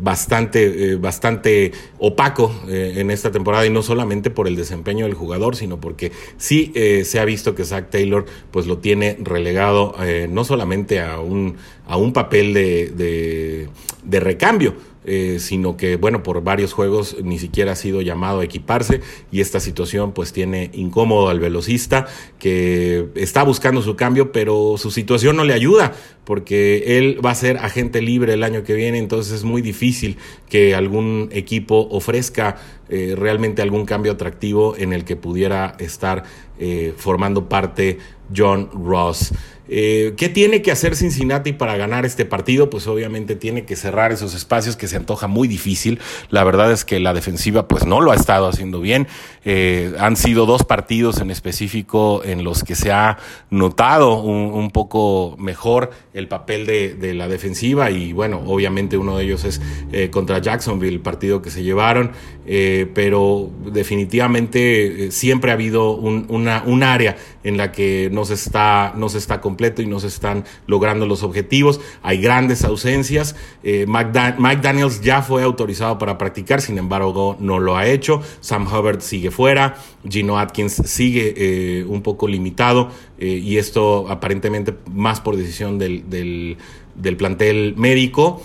bastante, 0.00 0.96
bastante 0.96 1.70
opaco 1.98 2.52
en 2.68 3.12
esta 3.12 3.30
temporada 3.30 3.64
y 3.64 3.70
no 3.70 3.82
solamente 3.82 4.30
por 4.30 4.48
el 4.48 4.56
desempeño 4.56 5.04
del 5.04 5.14
jugador, 5.14 5.54
sino 5.54 5.78
porque 5.78 6.10
sí 6.36 6.72
se 7.04 7.20
ha 7.20 7.24
visto 7.24 7.54
que 7.54 7.64
Zach 7.64 7.90
Taylor 7.90 8.24
pues 8.50 8.66
lo 8.66 8.78
tiene 8.78 9.16
relegado 9.20 9.94
no 10.30 10.42
solamente 10.42 11.00
a 11.00 11.20
un, 11.20 11.58
a 11.86 11.96
un 11.96 12.12
papel 12.12 12.52
de, 12.52 13.68
de 14.04 14.20
recambio, 14.20 14.74
eh, 15.04 15.36
sino 15.38 15.76
que, 15.76 15.96
bueno, 15.96 16.22
por 16.22 16.42
varios 16.42 16.72
juegos 16.72 17.16
ni 17.22 17.38
siquiera 17.38 17.72
ha 17.72 17.76
sido 17.76 18.02
llamado 18.02 18.40
a 18.40 18.44
equiparse 18.44 19.00
y 19.30 19.40
esta 19.40 19.60
situación 19.60 20.12
pues 20.12 20.32
tiene 20.32 20.70
incómodo 20.72 21.28
al 21.28 21.40
velocista 21.40 22.06
que 22.38 23.08
está 23.14 23.42
buscando 23.42 23.82
su 23.82 23.96
cambio, 23.96 24.32
pero 24.32 24.76
su 24.78 24.90
situación 24.90 25.36
no 25.36 25.44
le 25.44 25.52
ayuda 25.52 25.92
porque 26.24 26.98
él 26.98 27.20
va 27.24 27.30
a 27.32 27.34
ser 27.34 27.58
agente 27.58 28.00
libre 28.00 28.32
el 28.32 28.42
año 28.42 28.64
que 28.64 28.74
viene, 28.74 28.98
entonces 28.98 29.34
es 29.34 29.44
muy 29.44 29.62
difícil 29.62 30.16
que 30.48 30.74
algún 30.74 31.28
equipo 31.32 31.86
ofrezca 31.90 32.56
eh, 32.88 33.14
realmente 33.16 33.62
algún 33.62 33.86
cambio 33.86 34.12
atractivo 34.12 34.74
en 34.76 34.92
el 34.92 35.04
que 35.04 35.16
pudiera 35.16 35.76
estar 35.78 36.24
eh, 36.58 36.94
formando 36.96 37.48
parte 37.48 37.98
John 38.34 38.70
Ross. 38.72 39.32
Eh, 39.68 40.12
¿Qué 40.16 40.28
tiene 40.28 40.60
que 40.60 40.70
hacer 40.70 40.94
Cincinnati 40.94 41.52
para 41.52 41.76
ganar 41.76 42.04
este 42.04 42.24
partido? 42.24 42.68
Pues 42.68 42.86
obviamente 42.86 43.34
tiene 43.34 43.64
que 43.64 43.76
cerrar 43.76 44.12
esos 44.12 44.34
espacios 44.34 44.76
que 44.76 44.88
se 44.88 44.96
antoja 44.96 45.26
muy 45.26 45.48
difícil. 45.48 46.00
La 46.28 46.44
verdad 46.44 46.70
es 46.70 46.84
que 46.84 47.00
la 47.00 47.14
defensiva 47.14 47.66
pues 47.66 47.86
no 47.86 48.00
lo 48.00 48.12
ha 48.12 48.14
estado 48.14 48.46
haciendo 48.46 48.80
bien. 48.80 49.06
Eh, 49.44 49.94
han 49.98 50.16
sido 50.16 50.44
dos 50.46 50.64
partidos 50.64 51.20
en 51.20 51.30
específico 51.30 52.22
en 52.24 52.44
los 52.44 52.62
que 52.62 52.74
se 52.74 52.92
ha 52.92 53.18
notado 53.50 54.20
un, 54.22 54.70
poco 54.70 55.36
mejor 55.38 55.90
el 56.14 56.26
papel 56.26 56.66
de, 56.66 57.14
la 57.14 57.28
defensiva 57.28 57.90
y 57.90 58.12
bueno, 58.12 58.42
obviamente 58.46 58.96
uno 58.96 59.16
de 59.16 59.24
ellos 59.24 59.44
es 59.44 59.60
eh, 59.92 60.10
contra 60.10 60.38
Jacksonville, 60.38 60.94
el 60.94 61.00
partido 61.00 61.42
que 61.42 61.50
se 61.50 61.62
llevaron, 61.62 62.12
pero 62.44 63.50
definitivamente 63.66 65.10
siempre 65.10 65.50
ha 65.50 65.54
habido 65.54 65.92
un, 65.92 66.82
área 66.82 67.16
en 67.44 67.56
la 67.56 67.72
que 67.72 68.08
no 68.10 68.24
se 68.24 68.34
está, 68.34 68.92
no 68.96 69.08
se 69.08 69.18
está 69.18 69.40
y 69.82 69.86
no 69.86 70.00
se 70.00 70.08
están 70.08 70.44
logrando 70.66 71.06
los 71.06 71.22
objetivos. 71.22 71.80
Hay 72.02 72.20
grandes 72.20 72.64
ausencias. 72.64 73.36
Eh, 73.62 73.86
Mike, 73.88 74.60
Daniels 74.62 75.00
ya 75.00 75.22
fue 75.22 75.42
autorizado 75.42 75.98
para 75.98 76.18
practicar, 76.18 76.60
sin 76.60 76.78
embargo 76.78 77.36
no 77.40 77.58
lo 77.58 77.76
ha 77.76 77.86
hecho. 77.86 78.22
Sam 78.40 78.66
Hubbard 78.66 79.00
sigue 79.00 79.30
fuera. 79.30 79.76
Gino 80.08 80.38
Atkins 80.38 80.74
sigue 80.84 81.34
eh, 81.36 81.84
un 81.84 82.02
poco 82.02 82.28
limitado 82.28 82.90
eh, 83.18 83.28
y 83.28 83.58
esto 83.58 84.06
aparentemente 84.08 84.74
más 84.92 85.20
por 85.20 85.36
decisión 85.36 85.78
del, 85.78 86.08
del, 86.10 86.56
del 86.94 87.16
plantel 87.16 87.74
médico. 87.76 88.42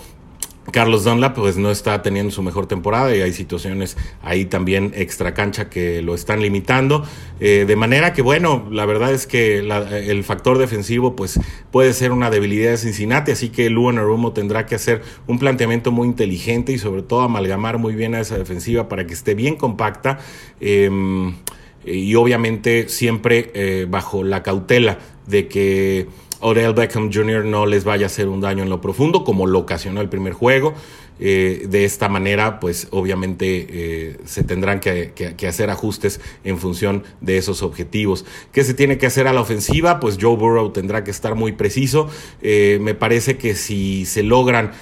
Carlos 0.72 1.04
Dunlap 1.04 1.34
pues 1.34 1.56
no 1.56 1.70
está 1.70 2.02
teniendo 2.02 2.30
su 2.32 2.42
mejor 2.42 2.66
temporada 2.66 3.14
y 3.14 3.20
hay 3.20 3.32
situaciones 3.32 3.96
ahí 4.22 4.44
también 4.44 4.92
extra 4.94 5.34
cancha 5.34 5.68
que 5.68 6.02
lo 6.02 6.14
están 6.14 6.40
limitando. 6.40 7.04
Eh, 7.40 7.64
de 7.66 7.76
manera 7.76 8.12
que 8.12 8.22
bueno, 8.22 8.66
la 8.70 8.86
verdad 8.86 9.12
es 9.12 9.26
que 9.26 9.58
el 9.58 10.24
factor 10.24 10.58
defensivo 10.58 11.16
pues 11.16 11.40
puede 11.70 11.92
ser 11.92 12.12
una 12.12 12.30
debilidad 12.30 12.70
de 12.70 12.78
Cincinnati, 12.78 13.32
así 13.32 13.48
que 13.48 13.70
Luan 13.70 13.98
Arumo 13.98 14.32
tendrá 14.32 14.66
que 14.66 14.74
hacer 14.74 15.02
un 15.26 15.38
planteamiento 15.38 15.92
muy 15.92 16.06
inteligente 16.06 16.72
y 16.72 16.78
sobre 16.78 17.02
todo 17.02 17.22
amalgamar 17.22 17.78
muy 17.78 17.94
bien 17.94 18.14
a 18.14 18.20
esa 18.20 18.38
defensiva 18.38 18.88
para 18.88 19.06
que 19.06 19.14
esté 19.14 19.34
bien 19.34 19.56
compacta. 19.56 20.18
Em, 20.60 21.34
y 21.84 22.14
obviamente 22.14 22.88
siempre 22.88 23.50
eh, 23.54 23.86
bajo 23.88 24.22
la 24.22 24.42
cautela 24.42 24.98
de 25.26 25.48
que 25.48 26.08
Odell 26.40 26.72
Beckham 26.72 27.10
Jr. 27.12 27.44
no 27.44 27.66
les 27.66 27.84
vaya 27.84 28.06
a 28.06 28.08
hacer 28.08 28.28
un 28.28 28.40
daño 28.40 28.62
en 28.62 28.70
lo 28.70 28.80
profundo, 28.80 29.24
como 29.24 29.46
lo 29.46 29.60
ocasionó 29.60 30.00
el 30.00 30.08
primer 30.08 30.32
juego. 30.32 30.74
Eh, 31.22 31.66
de 31.68 31.84
esta 31.84 32.08
manera, 32.08 32.60
pues 32.60 32.88
obviamente 32.90 33.66
eh, 33.68 34.16
se 34.24 34.42
tendrán 34.42 34.80
que, 34.80 35.12
hacer 35.46 35.68
ajustes 35.68 36.20
en 36.44 36.58
función 36.58 37.04
de 37.20 37.36
esos 37.36 37.62
objetivos. 37.62 38.24
¿Qué 38.52 38.64
se 38.64 38.72
tiene 38.72 38.96
que 38.96 39.06
hacer 39.06 39.28
a 39.28 39.34
la 39.34 39.42
ofensiva? 39.42 40.00
Pues 40.00 40.16
Joe 40.18 40.36
Burrow 40.36 40.70
tendrá 40.70 41.04
que 41.04 41.10
estar 41.10 41.34
muy 41.34 41.52
preciso. 41.52 42.08
Eh, 42.40 42.78
me 42.80 42.94
parece 42.94 43.36
que 43.36 43.54
si 43.54 44.06
se 44.06 44.22
logran 44.22 44.72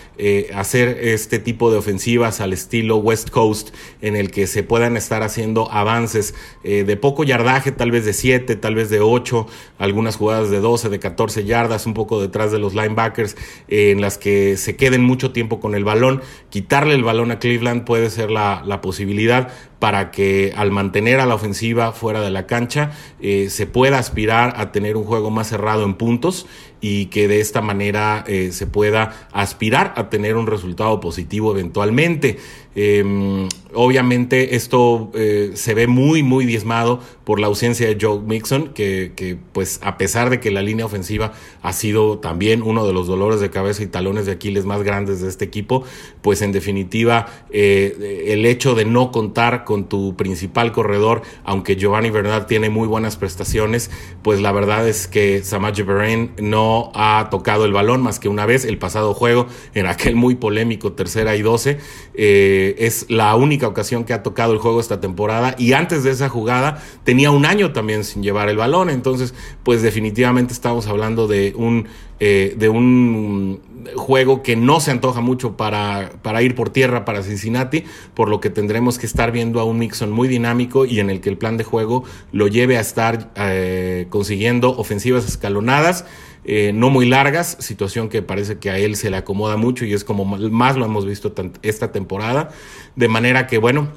hacer 0.52 0.98
este 1.00 1.38
tipo 1.38 1.70
de 1.70 1.78
ofensivas 1.78 2.40
al 2.40 2.52
estilo 2.52 2.96
West 2.96 3.30
Coast, 3.30 3.70
en 4.02 4.16
el 4.16 4.32
que 4.32 4.48
se 4.48 4.64
puedan 4.64 4.96
estar 4.96 5.22
haciendo 5.22 5.70
avances 5.70 6.34
de 6.64 6.96
poco 6.96 7.22
yardaje, 7.22 7.70
tal 7.70 7.92
vez 7.92 8.04
de 8.04 8.12
7, 8.12 8.56
tal 8.56 8.74
vez 8.74 8.90
de 8.90 8.98
8, 8.98 9.46
algunas 9.78 10.16
jugadas 10.16 10.50
de 10.50 10.58
12, 10.58 10.88
de 10.88 10.98
14 10.98 11.44
yardas, 11.44 11.86
un 11.86 11.94
poco 11.94 12.20
detrás 12.20 12.50
de 12.50 12.58
los 12.58 12.74
linebackers, 12.74 13.36
en 13.68 14.00
las 14.00 14.18
que 14.18 14.56
se 14.56 14.74
queden 14.74 15.04
mucho 15.04 15.30
tiempo 15.30 15.60
con 15.60 15.76
el 15.76 15.84
balón, 15.84 16.20
quitarle 16.50 16.94
el 16.94 17.02
balón 17.02 17.30
a 17.30 17.38
Cleveland 17.38 17.84
puede 17.84 18.10
ser 18.10 18.30
la, 18.30 18.80
posibilidad 18.80 19.48
para 19.78 20.10
que 20.10 20.52
al 20.56 20.70
mantener 20.70 21.20
a 21.20 21.26
la 21.26 21.34
ofensiva 21.34 21.92
fuera 21.92 22.20
de 22.20 22.30
la 22.30 22.46
cancha 22.46 22.90
eh, 23.20 23.48
se 23.50 23.66
pueda 23.66 23.98
aspirar 23.98 24.54
a 24.56 24.72
tener 24.72 24.96
un 24.96 25.04
juego 25.04 25.30
más 25.30 25.48
cerrado 25.48 25.84
en 25.84 25.94
puntos 25.94 26.46
y 26.80 27.06
que 27.06 27.28
de 27.28 27.40
esta 27.40 27.60
manera 27.60 28.24
eh, 28.26 28.50
se 28.52 28.66
pueda 28.66 29.28
aspirar 29.32 29.94
a 29.96 30.10
tener 30.10 30.36
un 30.36 30.46
resultado 30.46 31.00
positivo 31.00 31.52
eventualmente. 31.52 32.38
Em, 32.74 33.48
obviamente 33.74 34.54
esto 34.54 35.10
eh, 35.14 35.50
se 35.54 35.74
ve 35.74 35.88
muy, 35.88 36.22
muy 36.22 36.46
diezmado 36.46 37.00
por 37.28 37.40
la 37.40 37.48
ausencia 37.48 37.86
de 37.86 37.98
Joe 38.00 38.20
Mixon, 38.20 38.68
que, 38.68 39.36
pues 39.52 39.80
a 39.82 39.98
pesar 39.98 40.30
de 40.30 40.40
que 40.40 40.50
la 40.50 40.62
línea 40.62 40.86
ofensiva 40.86 41.34
ha 41.60 41.74
sido 41.74 42.20
también 42.20 42.62
uno 42.62 42.86
de 42.86 42.94
los 42.94 43.06
dolores 43.06 43.38
de 43.38 43.50
cabeza 43.50 43.82
y 43.82 43.86
talones 43.86 44.24
de 44.24 44.32
Aquiles 44.32 44.64
más 44.64 44.82
grandes 44.82 45.20
de 45.20 45.28
este 45.28 45.44
equipo, 45.44 45.84
pues 46.22 46.40
en 46.40 46.52
definitiva 46.52 47.26
eh, 47.50 48.28
el 48.28 48.46
hecho 48.46 48.74
de 48.74 48.86
no 48.86 49.12
contar 49.12 49.64
con 49.66 49.90
tu 49.90 50.16
principal 50.16 50.72
corredor, 50.72 51.20
aunque 51.44 51.76
Giovanni 51.76 52.08
Bernard 52.08 52.46
tiene 52.46 52.70
muy 52.70 52.88
buenas 52.88 53.16
prestaciones, 53.16 53.90
pues 54.22 54.40
la 54.40 54.50
verdad 54.50 54.88
es 54.88 55.06
que 55.06 55.42
Samaje 55.44 55.82
Beren 55.82 56.32
no 56.40 56.90
ha 56.94 57.28
tocado 57.30 57.66
el 57.66 57.74
balón 57.74 58.00
más 58.00 58.18
que 58.20 58.30
una 58.30 58.46
vez 58.46 58.64
el 58.64 58.78
pasado 58.78 59.12
juego 59.12 59.48
en 59.74 59.84
aquel 59.84 60.16
muy 60.16 60.36
polémico 60.36 60.94
tercera 60.94 61.36
y 61.36 61.42
doce. 61.42 61.76
Eh, 62.14 62.74
es 62.78 63.04
la 63.10 63.36
única 63.36 63.68
ocasión 63.68 64.04
que 64.04 64.14
ha 64.14 64.22
tocado 64.22 64.54
el 64.54 64.60
juego 64.60 64.80
esta 64.80 64.98
temporada 64.98 65.54
y 65.58 65.74
antes 65.74 66.04
de 66.04 66.10
esa 66.12 66.30
jugada 66.30 66.82
un 67.26 67.44
año 67.44 67.72
también 67.72 68.04
sin 68.04 68.22
llevar 68.22 68.48
el 68.48 68.56
balón, 68.56 68.90
entonces 68.90 69.34
pues 69.62 69.82
definitivamente 69.82 70.52
estamos 70.52 70.86
hablando 70.86 71.26
de 71.26 71.54
un, 71.56 71.88
eh, 72.20 72.54
de 72.56 72.68
un 72.68 73.60
juego 73.96 74.42
que 74.42 74.56
no 74.56 74.80
se 74.80 74.90
antoja 74.90 75.20
mucho 75.20 75.56
para, 75.56 76.10
para 76.22 76.42
ir 76.42 76.54
por 76.54 76.70
tierra 76.70 77.04
para 77.04 77.22
Cincinnati, 77.22 77.84
por 78.14 78.28
lo 78.28 78.40
que 78.40 78.50
tendremos 78.50 78.98
que 78.98 79.06
estar 79.06 79.32
viendo 79.32 79.60
a 79.60 79.64
un 79.64 79.78
Mixon 79.78 80.10
muy 80.10 80.28
dinámico 80.28 80.84
y 80.84 81.00
en 81.00 81.10
el 81.10 81.20
que 81.20 81.30
el 81.30 81.38
plan 81.38 81.56
de 81.56 81.64
juego 81.64 82.04
lo 82.32 82.48
lleve 82.48 82.76
a 82.76 82.80
estar 82.80 83.30
eh, 83.36 84.06
consiguiendo 84.10 84.76
ofensivas 84.76 85.26
escalonadas 85.26 86.04
eh, 86.50 86.72
no 86.72 86.88
muy 86.88 87.06
largas, 87.06 87.58
situación 87.60 88.08
que 88.08 88.22
parece 88.22 88.58
que 88.58 88.70
a 88.70 88.78
él 88.78 88.96
se 88.96 89.10
le 89.10 89.18
acomoda 89.18 89.58
mucho 89.58 89.84
y 89.84 89.92
es 89.92 90.02
como 90.02 90.24
más 90.24 90.76
lo 90.76 90.86
hemos 90.86 91.04
visto 91.04 91.34
esta 91.60 91.92
temporada, 91.92 92.48
de 92.96 93.08
manera 93.08 93.46
que 93.46 93.58
bueno, 93.58 93.88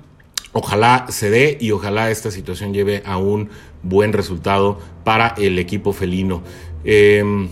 ojalá 0.53 1.05
se 1.09 1.29
dé 1.29 1.57
y 1.59 1.71
ojalá 1.71 2.11
esta 2.11 2.31
situación 2.31 2.73
lleve 2.73 3.03
a 3.05 3.17
un 3.17 3.49
buen 3.83 4.13
resultado 4.13 4.79
para 5.03 5.33
el 5.37 5.59
equipo 5.59 5.93
felino. 5.93 6.43
Em, 6.83 7.49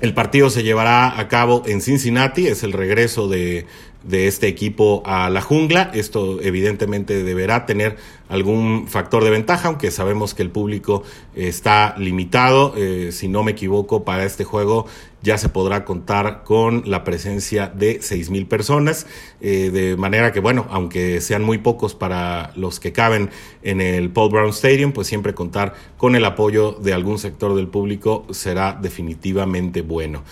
el 0.00 0.14
partido 0.14 0.48
se 0.48 0.62
llevará 0.62 1.18
a 1.18 1.28
cabo 1.28 1.62
en 1.66 1.80
Cincinnati, 1.80 2.46
es 2.46 2.62
el 2.62 2.72
regreso 2.72 3.28
de, 3.28 3.66
de 4.02 4.26
este 4.26 4.46
equipo 4.46 5.02
a 5.04 5.28
la 5.30 5.40
jungla. 5.40 5.90
Esto 5.92 6.40
evidentemente 6.40 7.24
deberá 7.24 7.66
tener 7.66 7.96
algún 8.28 8.86
factor 8.88 9.24
de 9.24 9.30
ventaja, 9.30 9.68
aunque 9.68 9.90
sabemos 9.90 10.34
que 10.34 10.42
el 10.42 10.50
público 10.50 11.02
está 11.34 11.94
limitado. 11.98 12.74
Eh, 12.76 13.10
si 13.12 13.28
no 13.28 13.42
me 13.42 13.52
equivoco, 13.52 14.04
para 14.04 14.24
este 14.24 14.44
juego 14.44 14.86
ya 15.22 15.38
se 15.38 15.48
podrá 15.48 15.84
contar 15.84 16.42
con 16.44 16.82
la 16.86 17.04
presencia 17.04 17.68
de 17.68 17.98
seis 18.02 18.30
mil 18.30 18.46
personas, 18.46 19.06
eh, 19.40 19.70
de 19.72 19.96
manera 19.96 20.32
que, 20.32 20.40
bueno, 20.40 20.66
aunque 20.70 21.20
sean 21.20 21.42
muy 21.42 21.58
pocos 21.58 21.94
para 21.94 22.52
los 22.56 22.80
que 22.80 22.92
caben 22.92 23.30
en 23.62 23.80
el 23.80 24.10
Paul 24.10 24.30
Brown 24.30 24.50
Stadium, 24.50 24.92
pues 24.92 25.06
siempre 25.06 25.34
contar 25.34 25.74
con 25.96 26.16
el 26.16 26.24
apoyo 26.24 26.72
de 26.72 26.92
algún 26.92 27.18
sector 27.18 27.54
del 27.54 27.68
público 27.68 28.26
será 28.30 28.78
definitivamente 28.80 29.82
bueno. 29.82 30.22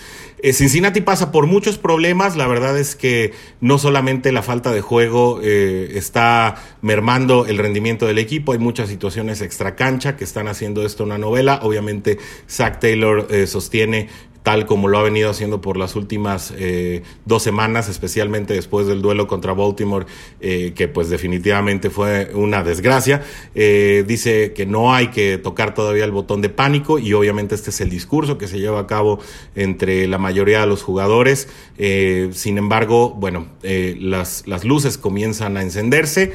Eh, 0.43 0.52
Cincinnati 0.52 1.00
pasa 1.00 1.33
por 1.33 1.47
muchos 1.47 1.78
problemas, 1.78 2.37
la 2.37 2.47
verdad 2.47 2.78
es 2.78 2.95
que 2.95 3.33
no 3.61 3.78
solamente 3.78 4.33
la 4.33 4.43
falta 4.43 4.71
de 4.71 4.81
juego 4.83 5.40
está 5.40 6.57
mermando 6.83 7.47
el 7.47 7.59
rendimiento, 7.59 7.76
del 8.07 8.19
equipo. 8.19 8.52
Hay 8.52 8.59
muchas 8.59 8.88
situaciones 8.88 9.40
extra 9.40 9.76
cancha 9.76 10.16
que 10.16 10.25
están 10.25 10.49
haciendo 10.49 10.85
esto 10.85 11.05
una 11.05 11.19
novela. 11.19 11.61
Obviamente, 11.62 12.19
Zach 12.49 12.81
Taylor 12.81 13.26
eh, 13.31 13.47
sostiene 13.47 14.09
tal 14.47 14.65
como 14.65 14.87
lo 14.87 14.97
ha 14.97 15.03
venido 15.03 15.29
haciendo 15.29 15.61
por 15.61 15.76
las 15.76 15.97
últimas 15.97 16.55
eh, 16.57 17.03
dos 17.25 17.43
semanas, 17.43 17.88
especialmente 17.88 18.54
después 18.54 18.87
del 18.87 19.02
duelo 19.02 19.26
contra 19.26 19.54
Baltimore, 19.54 20.06
eh, 20.41 20.73
que 20.76 20.87
pues 20.87 21.11
definitivamente 21.11 21.91
fue 21.91 22.30
una 22.32 22.63
desgracia. 22.63 23.25
Eh, 23.56 24.04
dice 24.06 24.52
que 24.52 24.65
no 24.65 24.95
hay 24.95 25.09
que 25.09 25.37
tocar 25.39 25.75
todavía 25.75 26.04
el 26.04 26.13
botón 26.13 26.43
de 26.43 26.49
pánico 26.49 27.00
y 27.00 27.13
obviamente 27.13 27.56
este 27.56 27.71
es 27.71 27.80
el 27.80 27.91
discurso 27.91 28.39
que 28.39 28.47
se 28.47 28.61
lleva 28.61 28.78
a 28.78 28.87
cabo 28.87 29.19
entre 29.56 30.06
la 30.06 30.19
mayoría 30.19 30.61
de 30.61 30.69
los 30.69 30.85
jugadores. 30.85 31.49
sin 31.76 32.56
embargo, 32.56 33.11
bueno, 33.19 33.49
las, 33.65 34.47
las 34.47 34.65
luces 34.65 34.97
comienzan 34.97 35.56
a 35.56 35.63
encenderse. 35.63 36.35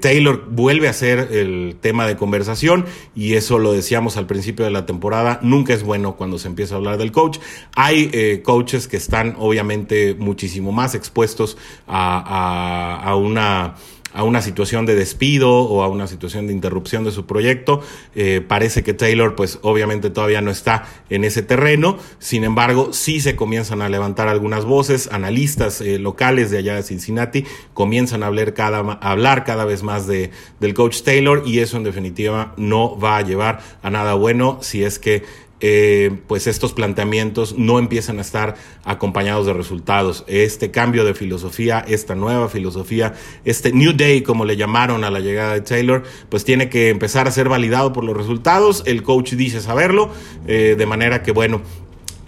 Taylor 0.00 0.44
vuelve 0.50 0.88
a 0.88 0.92
ser 0.92 1.28
el 1.32 1.76
tema 1.80 2.06
de 2.06 2.16
conversación 2.16 2.84
y 3.14 3.34
eso 3.34 3.58
lo 3.58 3.72
decíamos 3.72 4.18
al 4.18 4.26
principio 4.26 4.66
de 4.66 4.70
la 4.70 4.84
temporada. 4.84 5.40
Nunca 5.42 5.72
es 5.72 5.82
bueno 5.82 6.16
cuando 6.16 6.38
se 6.38 6.48
empieza 6.48 6.74
a 6.74 6.78
hablar 6.78 6.98
del 6.98 7.10
hay 7.76 8.10
eh, 8.12 8.42
coaches 8.42 8.88
que 8.88 8.96
están 8.96 9.36
obviamente 9.38 10.14
muchísimo 10.14 10.72
más 10.72 10.94
expuestos 10.94 11.56
a, 11.86 13.14
una 13.16 13.74
a 14.14 14.24
una 14.24 14.42
situación 14.42 14.86
de 14.86 14.94
despido 14.94 15.50
o 15.50 15.82
a 15.82 15.88
una 15.88 16.06
situación 16.06 16.46
de 16.46 16.52
interrupción 16.52 17.04
de 17.04 17.12
su 17.12 17.26
proyecto. 17.26 17.80
Eh, 18.14 18.42
parece 18.46 18.82
que 18.82 18.94
Taylor, 18.94 19.34
pues 19.34 19.58
obviamente 19.62 20.10
todavía 20.10 20.40
no 20.40 20.50
está 20.50 20.86
en 21.08 21.24
ese 21.24 21.42
terreno. 21.42 21.96
Sin 22.18 22.44
embargo, 22.44 22.92
sí 22.92 23.20
se 23.20 23.36
comienzan 23.36 23.80
a 23.82 23.88
levantar 23.88 24.28
algunas 24.28 24.64
voces. 24.64 25.08
Analistas 25.12 25.80
eh, 25.80 25.98
locales 25.98 26.50
de 26.50 26.58
allá 26.58 26.74
de 26.74 26.82
Cincinnati 26.82 27.44
comienzan 27.74 28.22
a 28.22 28.26
hablar 28.26 28.54
cada, 28.54 28.80
hablar 29.00 29.44
cada 29.44 29.64
vez 29.64 29.82
más 29.82 30.06
de, 30.06 30.30
del 30.60 30.74
coach 30.74 31.02
Taylor 31.02 31.42
y 31.46 31.60
eso 31.60 31.76
en 31.76 31.84
definitiva 31.84 32.54
no 32.56 32.98
va 32.98 33.16
a 33.16 33.22
llevar 33.22 33.60
a 33.82 33.90
nada 33.90 34.14
bueno 34.14 34.58
si 34.60 34.84
es 34.84 34.98
que 34.98 35.22
eh, 35.64 36.10
pues 36.26 36.48
estos 36.48 36.72
planteamientos 36.72 37.56
no 37.56 37.78
empiezan 37.78 38.18
a 38.18 38.22
estar 38.22 38.56
acompañados 38.84 39.46
de 39.46 39.52
resultados. 39.52 40.24
Este 40.26 40.72
cambio 40.72 41.04
de 41.04 41.14
filosofía, 41.14 41.84
esta 41.86 42.16
nueva 42.16 42.48
filosofía, 42.48 43.14
este 43.44 43.72
New 43.72 43.92
Day, 43.92 44.22
como 44.22 44.44
le 44.44 44.56
llamaron 44.56 45.04
a 45.04 45.10
la 45.10 45.20
llegada 45.20 45.54
de 45.54 45.60
Taylor, 45.60 46.02
pues 46.28 46.44
tiene 46.44 46.68
que 46.68 46.90
empezar 46.90 47.28
a 47.28 47.30
ser 47.30 47.48
validado 47.48 47.92
por 47.92 48.02
los 48.02 48.16
resultados. 48.16 48.82
El 48.86 49.04
coach 49.04 49.34
dice 49.34 49.60
saberlo, 49.60 50.10
eh, 50.48 50.74
de 50.76 50.86
manera 50.86 51.22
que, 51.22 51.30
bueno, 51.30 51.62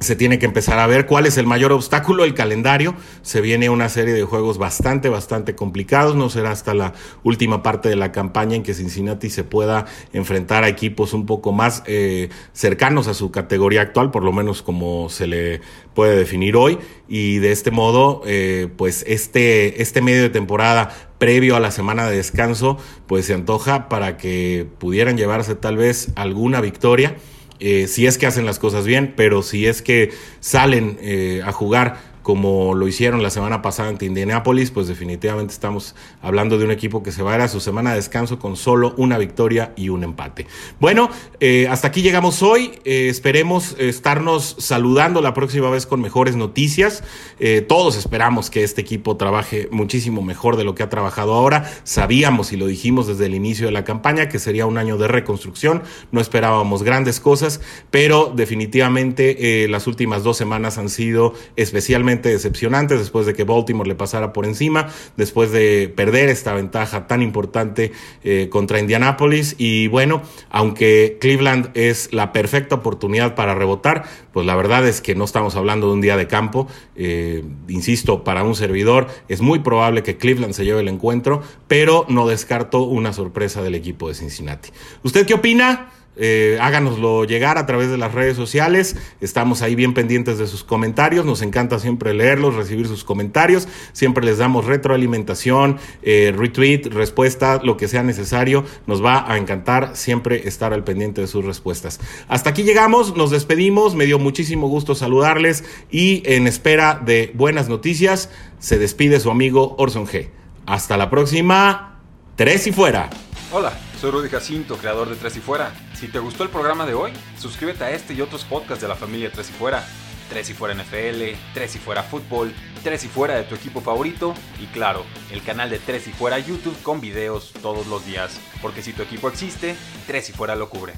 se 0.05 0.17
tiene 0.17 0.39
que 0.39 0.47
empezar 0.47 0.79
a 0.79 0.87
ver 0.87 1.07
cuál 1.07 1.27
es 1.27 1.37
el 1.39 1.47
mayor 1.47 1.73
obstáculo, 1.73 2.25
el 2.25 2.35
calendario. 2.35 2.95
Se 3.23 3.41
viene 3.41 3.71
una 3.71 3.89
serie 3.89 4.15
de 4.15 4.23
juegos 4.23 4.59
bastante, 4.59 5.09
bastante 5.09 5.55
complicados. 5.55 6.15
No 6.15 6.31
será 6.31 6.53
hasta 6.53 6.75
la 6.75 6.93
última 7.25 7.63
parte 7.63 7.89
de 7.89 7.97
la 7.97 8.13
campaña 8.13 8.55
en 8.55 8.63
que 8.63 8.75
Cincinnati 8.75 9.31
se 9.31 9.45
pueda 9.45 9.87
enfrentar 10.13 10.65
a 10.65 10.69
equipos 10.69 11.13
un 11.13 11.27
poco 11.27 11.53
más 11.53 11.83
eh, 11.87 12.29
cercanos 12.53 13.09
a 13.09 13.15
su 13.15 13.31
categoría 13.31 13.83
actual, 13.83 14.11
por 14.11 14.23
lo 14.23 14.33
menos 14.33 14.63
como 14.63 15.09
se 15.09 15.27
le 15.27 15.61
puede 15.95 16.17
definir 16.17 16.57
hoy. 16.57 16.79
Y 17.09 17.39
de 17.39 17.53
este 17.53 17.71
modo, 17.71 18.23
eh, 18.27 18.69
pues 18.77 19.05
este, 19.07 19.83
este 19.83 20.03
medio 20.03 20.23
de 20.23 20.31
temporada 20.31 20.91
previo 21.19 21.57
a 21.57 21.61
la 21.61 21.71
semana 21.71 22.09
de 22.09 22.17
descanso, 22.17 22.79
pues 23.07 23.27
se 23.27 23.35
antoja 23.35 23.89
para 23.89 24.17
que 24.17 24.67
pudieran 24.79 25.17
llevarse 25.17 25.55
tal 25.55 25.77
vez 25.77 26.13
alguna 26.17 26.61
victoria 26.61 27.17
eh, 27.61 27.87
si 27.87 28.07
es 28.07 28.19
que 28.19 28.27
hacen 28.27 28.47
las 28.47 28.59
cosas 28.59 28.85
bien, 28.85 29.15
pero 29.17 29.43
si 29.43 29.67
es 29.67 29.83
que 29.83 30.11
salen 30.41 30.99
eh, 31.01 31.43
a 31.45 31.53
jugar 31.53 32.14
como 32.25 32.75
lo 32.75 32.89
hicieron 32.89 33.23
la 33.23 33.29
semana 33.29 33.61
pasada 33.61 33.91
ante 33.91 34.07
Indianapolis, 34.07 34.71
pues 34.71 34.89
definitivamente 34.89 35.53
estamos 35.53 35.95
hablando 36.23 36.57
de 36.57 36.65
un 36.65 36.71
equipo 36.71 37.03
que 37.03 37.13
se 37.13 37.23
va 37.23 37.33
a 37.33 37.35
ir 37.37 37.43
a 37.43 37.49
su 37.49 37.61
semana 37.61 37.91
de 37.91 37.97
descanso 37.97 38.39
con 38.39 38.57
solo 38.57 38.95
una 38.97 39.19
victoria 39.19 39.75
y 39.77 39.91
un 39.91 40.05
empate. 40.05 40.47
Bueno, 40.81 41.11
eh, 41.39 41.69
hasta 41.69 41.89
aquí 41.89 42.01
llegamos 42.01 42.43
hoy. 42.43 42.81
Eh, 42.87 43.09
esperemos 43.11 43.77
estarnos 43.79 44.57
saludando 44.59 45.21
la 45.21 45.35
próxima 45.35 45.69
vez 45.69 45.85
con 45.85 46.01
mejores 46.01 46.35
noticias. 46.35 47.05
Eh, 47.41 47.61
todos 47.61 47.95
esperamos 47.95 48.49
que 48.49 48.65
este 48.65 48.81
equipo 48.81 49.19
trabaje 49.19 49.69
muchísimo 49.71 50.23
mejor 50.23 50.57
de 50.57 50.65
lo 50.65 50.75
que 50.75 50.83
ha 50.83 50.89
trabajado 50.89 51.35
ahora. 51.35 51.71
Sabíamos 51.85 52.55
y 52.55 52.57
lo 52.57 52.67
dijimos 52.67 53.07
desde 53.07 53.27
el 53.27 53.35
inicio 53.35 53.67
de 53.67 53.73
la 53.73 53.85
campaña 53.85 54.31
que 54.31 54.39
sería 54.39 54.65
un 54.65 54.79
año 54.79 54.97
de 54.97 55.09
reconstrucción. 55.09 55.83
No 56.11 56.23
esperábamos 56.23 56.85
grandes 56.85 57.21
cosas, 57.21 57.61
pero 57.91 58.33
definitivamente 58.35 59.69
las 59.69 59.87
últimas 59.87 60.23
dos 60.23 60.39
semanas 60.39 60.79
han 60.79 60.89
sido 60.89 61.35
especialmente 61.57 62.14
decepcionantes 62.23 62.99
después 62.99 63.27
de 63.27 63.35
que 63.35 63.45
Baltimore 63.45 63.89
le 63.89 63.95
pasara 63.95 64.33
por 64.33 64.47
encima, 64.47 64.89
después 65.17 65.51
de 65.53 65.93
perder 65.95 66.29
esta 66.29 66.55
ventaja 66.55 67.07
tan 67.07 67.23
importante 67.23 67.93
eh, 68.23 68.49
contra 68.51 68.79
Indianapolis. 68.81 69.55
Y 69.59 69.89
bueno, 69.89 70.23
aunque 70.51 71.19
Cleveland 71.21 71.71
es 71.75 72.13
la 72.13 72.33
perfecta 72.33 72.77
oportunidad 72.77 73.35
para 73.35 73.55
rebotar, 73.55 74.05
pues 74.33 74.47
la 74.47 74.57
verdad 74.57 74.87
es 74.87 75.01
que 75.01 75.15
no 75.15 75.25
estamos 75.25 75.57
hablando 75.57 75.89
de 75.89 75.95
un 75.95 76.01
día 76.01 76.17
de 76.17 76.27
campo. 76.27 76.67
Eh, 76.97 77.45
insisto, 77.69 78.25
para 78.25 78.45
un 78.45 78.55
servidor 78.55 79.07
es 79.29 79.41
muy 79.41 79.61
probable 79.61 80.03
que 80.03 80.17
Cleveland 80.17 80.55
se 80.55 80.65
lleve 80.65 80.81
el 80.81 80.89
encuentro, 80.89 81.43
pero 81.69 82.07
no 82.09 82.27
descarto 82.27 82.83
una 82.83 83.13
sorpresa 83.13 83.63
del 83.63 83.75
equipo 83.75 84.09
de 84.09 84.15
Cincinnati. 84.15 84.71
¿Usted 85.03 85.27
qué 85.27 85.35
opina? 85.35 85.91
Eh, 86.17 86.59
háganoslo 86.61 87.25
llegar 87.25 87.59
a 87.59 87.67
través 87.67 87.91
de 87.91 87.99
las 87.99 88.13
redes 88.13 88.37
sociales. 88.37 88.97
Estamos 89.21 89.63
ahí 89.63 89.75
bien 89.75 89.95
pendientes 89.95 90.39
de 90.39 90.47
sus 90.47 90.65
comentarios. 90.65 91.25
Nos 91.25 91.43
encanta 91.43 91.79
siempre 91.79 92.15
leerlos, 92.15 92.55
recibir 92.55 92.87
sus 92.87 93.05
comentarios. 93.05 93.69
Siempre 93.93 94.25
les 94.25 94.39
damos 94.39 94.67
retroalimentación, 94.67 95.79
eh, 96.03 96.33
retweet, 96.37 96.87
respuesta, 96.93 97.61
lo 97.63 97.77
que 97.77 97.89
sea 97.89 98.03
necesario. 98.03 98.65
Nos 98.87 99.05
va 99.05 99.31
a 99.31 99.37
encantar 99.39 99.97
siempre 99.97 100.49
estar 100.49 100.73
al 100.73 100.85
pendiente 100.85 101.21
de 101.21 101.27
sus 101.27 101.45
respuestas. 101.45 102.01
Hasta 102.29 102.51
aquí 102.51 102.63
llegamos, 102.63 103.17
nos 103.17 103.31
despedimos. 103.31 103.95
Me 103.95 104.07
dio 104.07 104.19
muchísimo 104.19 104.69
gusto 104.69 104.95
saludarles 104.95 105.65
y 105.91 106.23
en 106.27 106.47
espera 106.47 107.01
de 107.05 107.33
buenas 107.35 107.69
noticias, 107.69 108.31
se 108.59 108.79
despide 108.79 109.21
su 109.21 109.31
amigo 109.31 109.75
Orson 109.79 110.07
G. 110.07 110.29
Hasta 110.67 110.97
la 110.97 111.11
próxima. 111.11 112.01
Tres 112.37 112.67
y 112.67 112.73
fuera. 112.73 113.11
Hola, 113.53 113.73
soy 114.05 114.11
Rudy 114.11 114.29
Jacinto, 114.29 114.77
creador 114.77 115.09
de 115.09 115.17
Tres 115.17 115.35
y 115.39 115.41
Fuera. 115.41 115.73
Si 115.95 116.09
te 116.09 116.19
gustó 116.19 116.43
el 116.43 116.51
programa 116.51 116.85
de 116.85 116.93
hoy, 116.93 117.11
suscríbete 117.39 117.85
a 117.85 117.91
este 117.91 118.13
y 118.13 118.21
otros 118.21 118.45
podcasts 118.45 118.83
de 118.83 118.89
la 118.89 118.97
familia 118.97 119.33
Tres 119.33 119.49
y 119.49 119.55
Fuera. 119.55 119.83
Tres 120.29 120.51
y 120.51 120.53
Fuera 120.53 120.75
NFL, 120.75 121.23
Tres 121.55 121.77
y 121.77 121.79
Fuera 121.79 122.03
Fútbol, 122.03 122.53
Tres 122.83 123.03
y 123.05 123.09
Fuera 123.09 123.37
de 123.37 123.45
tu 123.45 123.55
equipo 123.55 123.81
favorito 123.81 124.35
y 124.61 124.67
claro, 124.67 125.07
el 125.31 125.43
canal 125.43 125.71
de 125.71 125.79
Tres 125.79 126.07
y 126.07 126.13
Fuera 126.13 126.39
YouTube 126.39 126.77
con 126.83 127.01
videos 127.01 127.55
todos 127.63 127.87
los 127.87 128.05
días. 128.05 128.39
Porque 128.61 128.83
si 128.83 128.93
tu 128.93 129.01
equipo 129.01 129.29
existe, 129.29 129.75
Tres 130.07 130.29
y 130.29 130.33
Fuera 130.35 130.55
lo 130.55 130.69
cubre. 130.69 130.93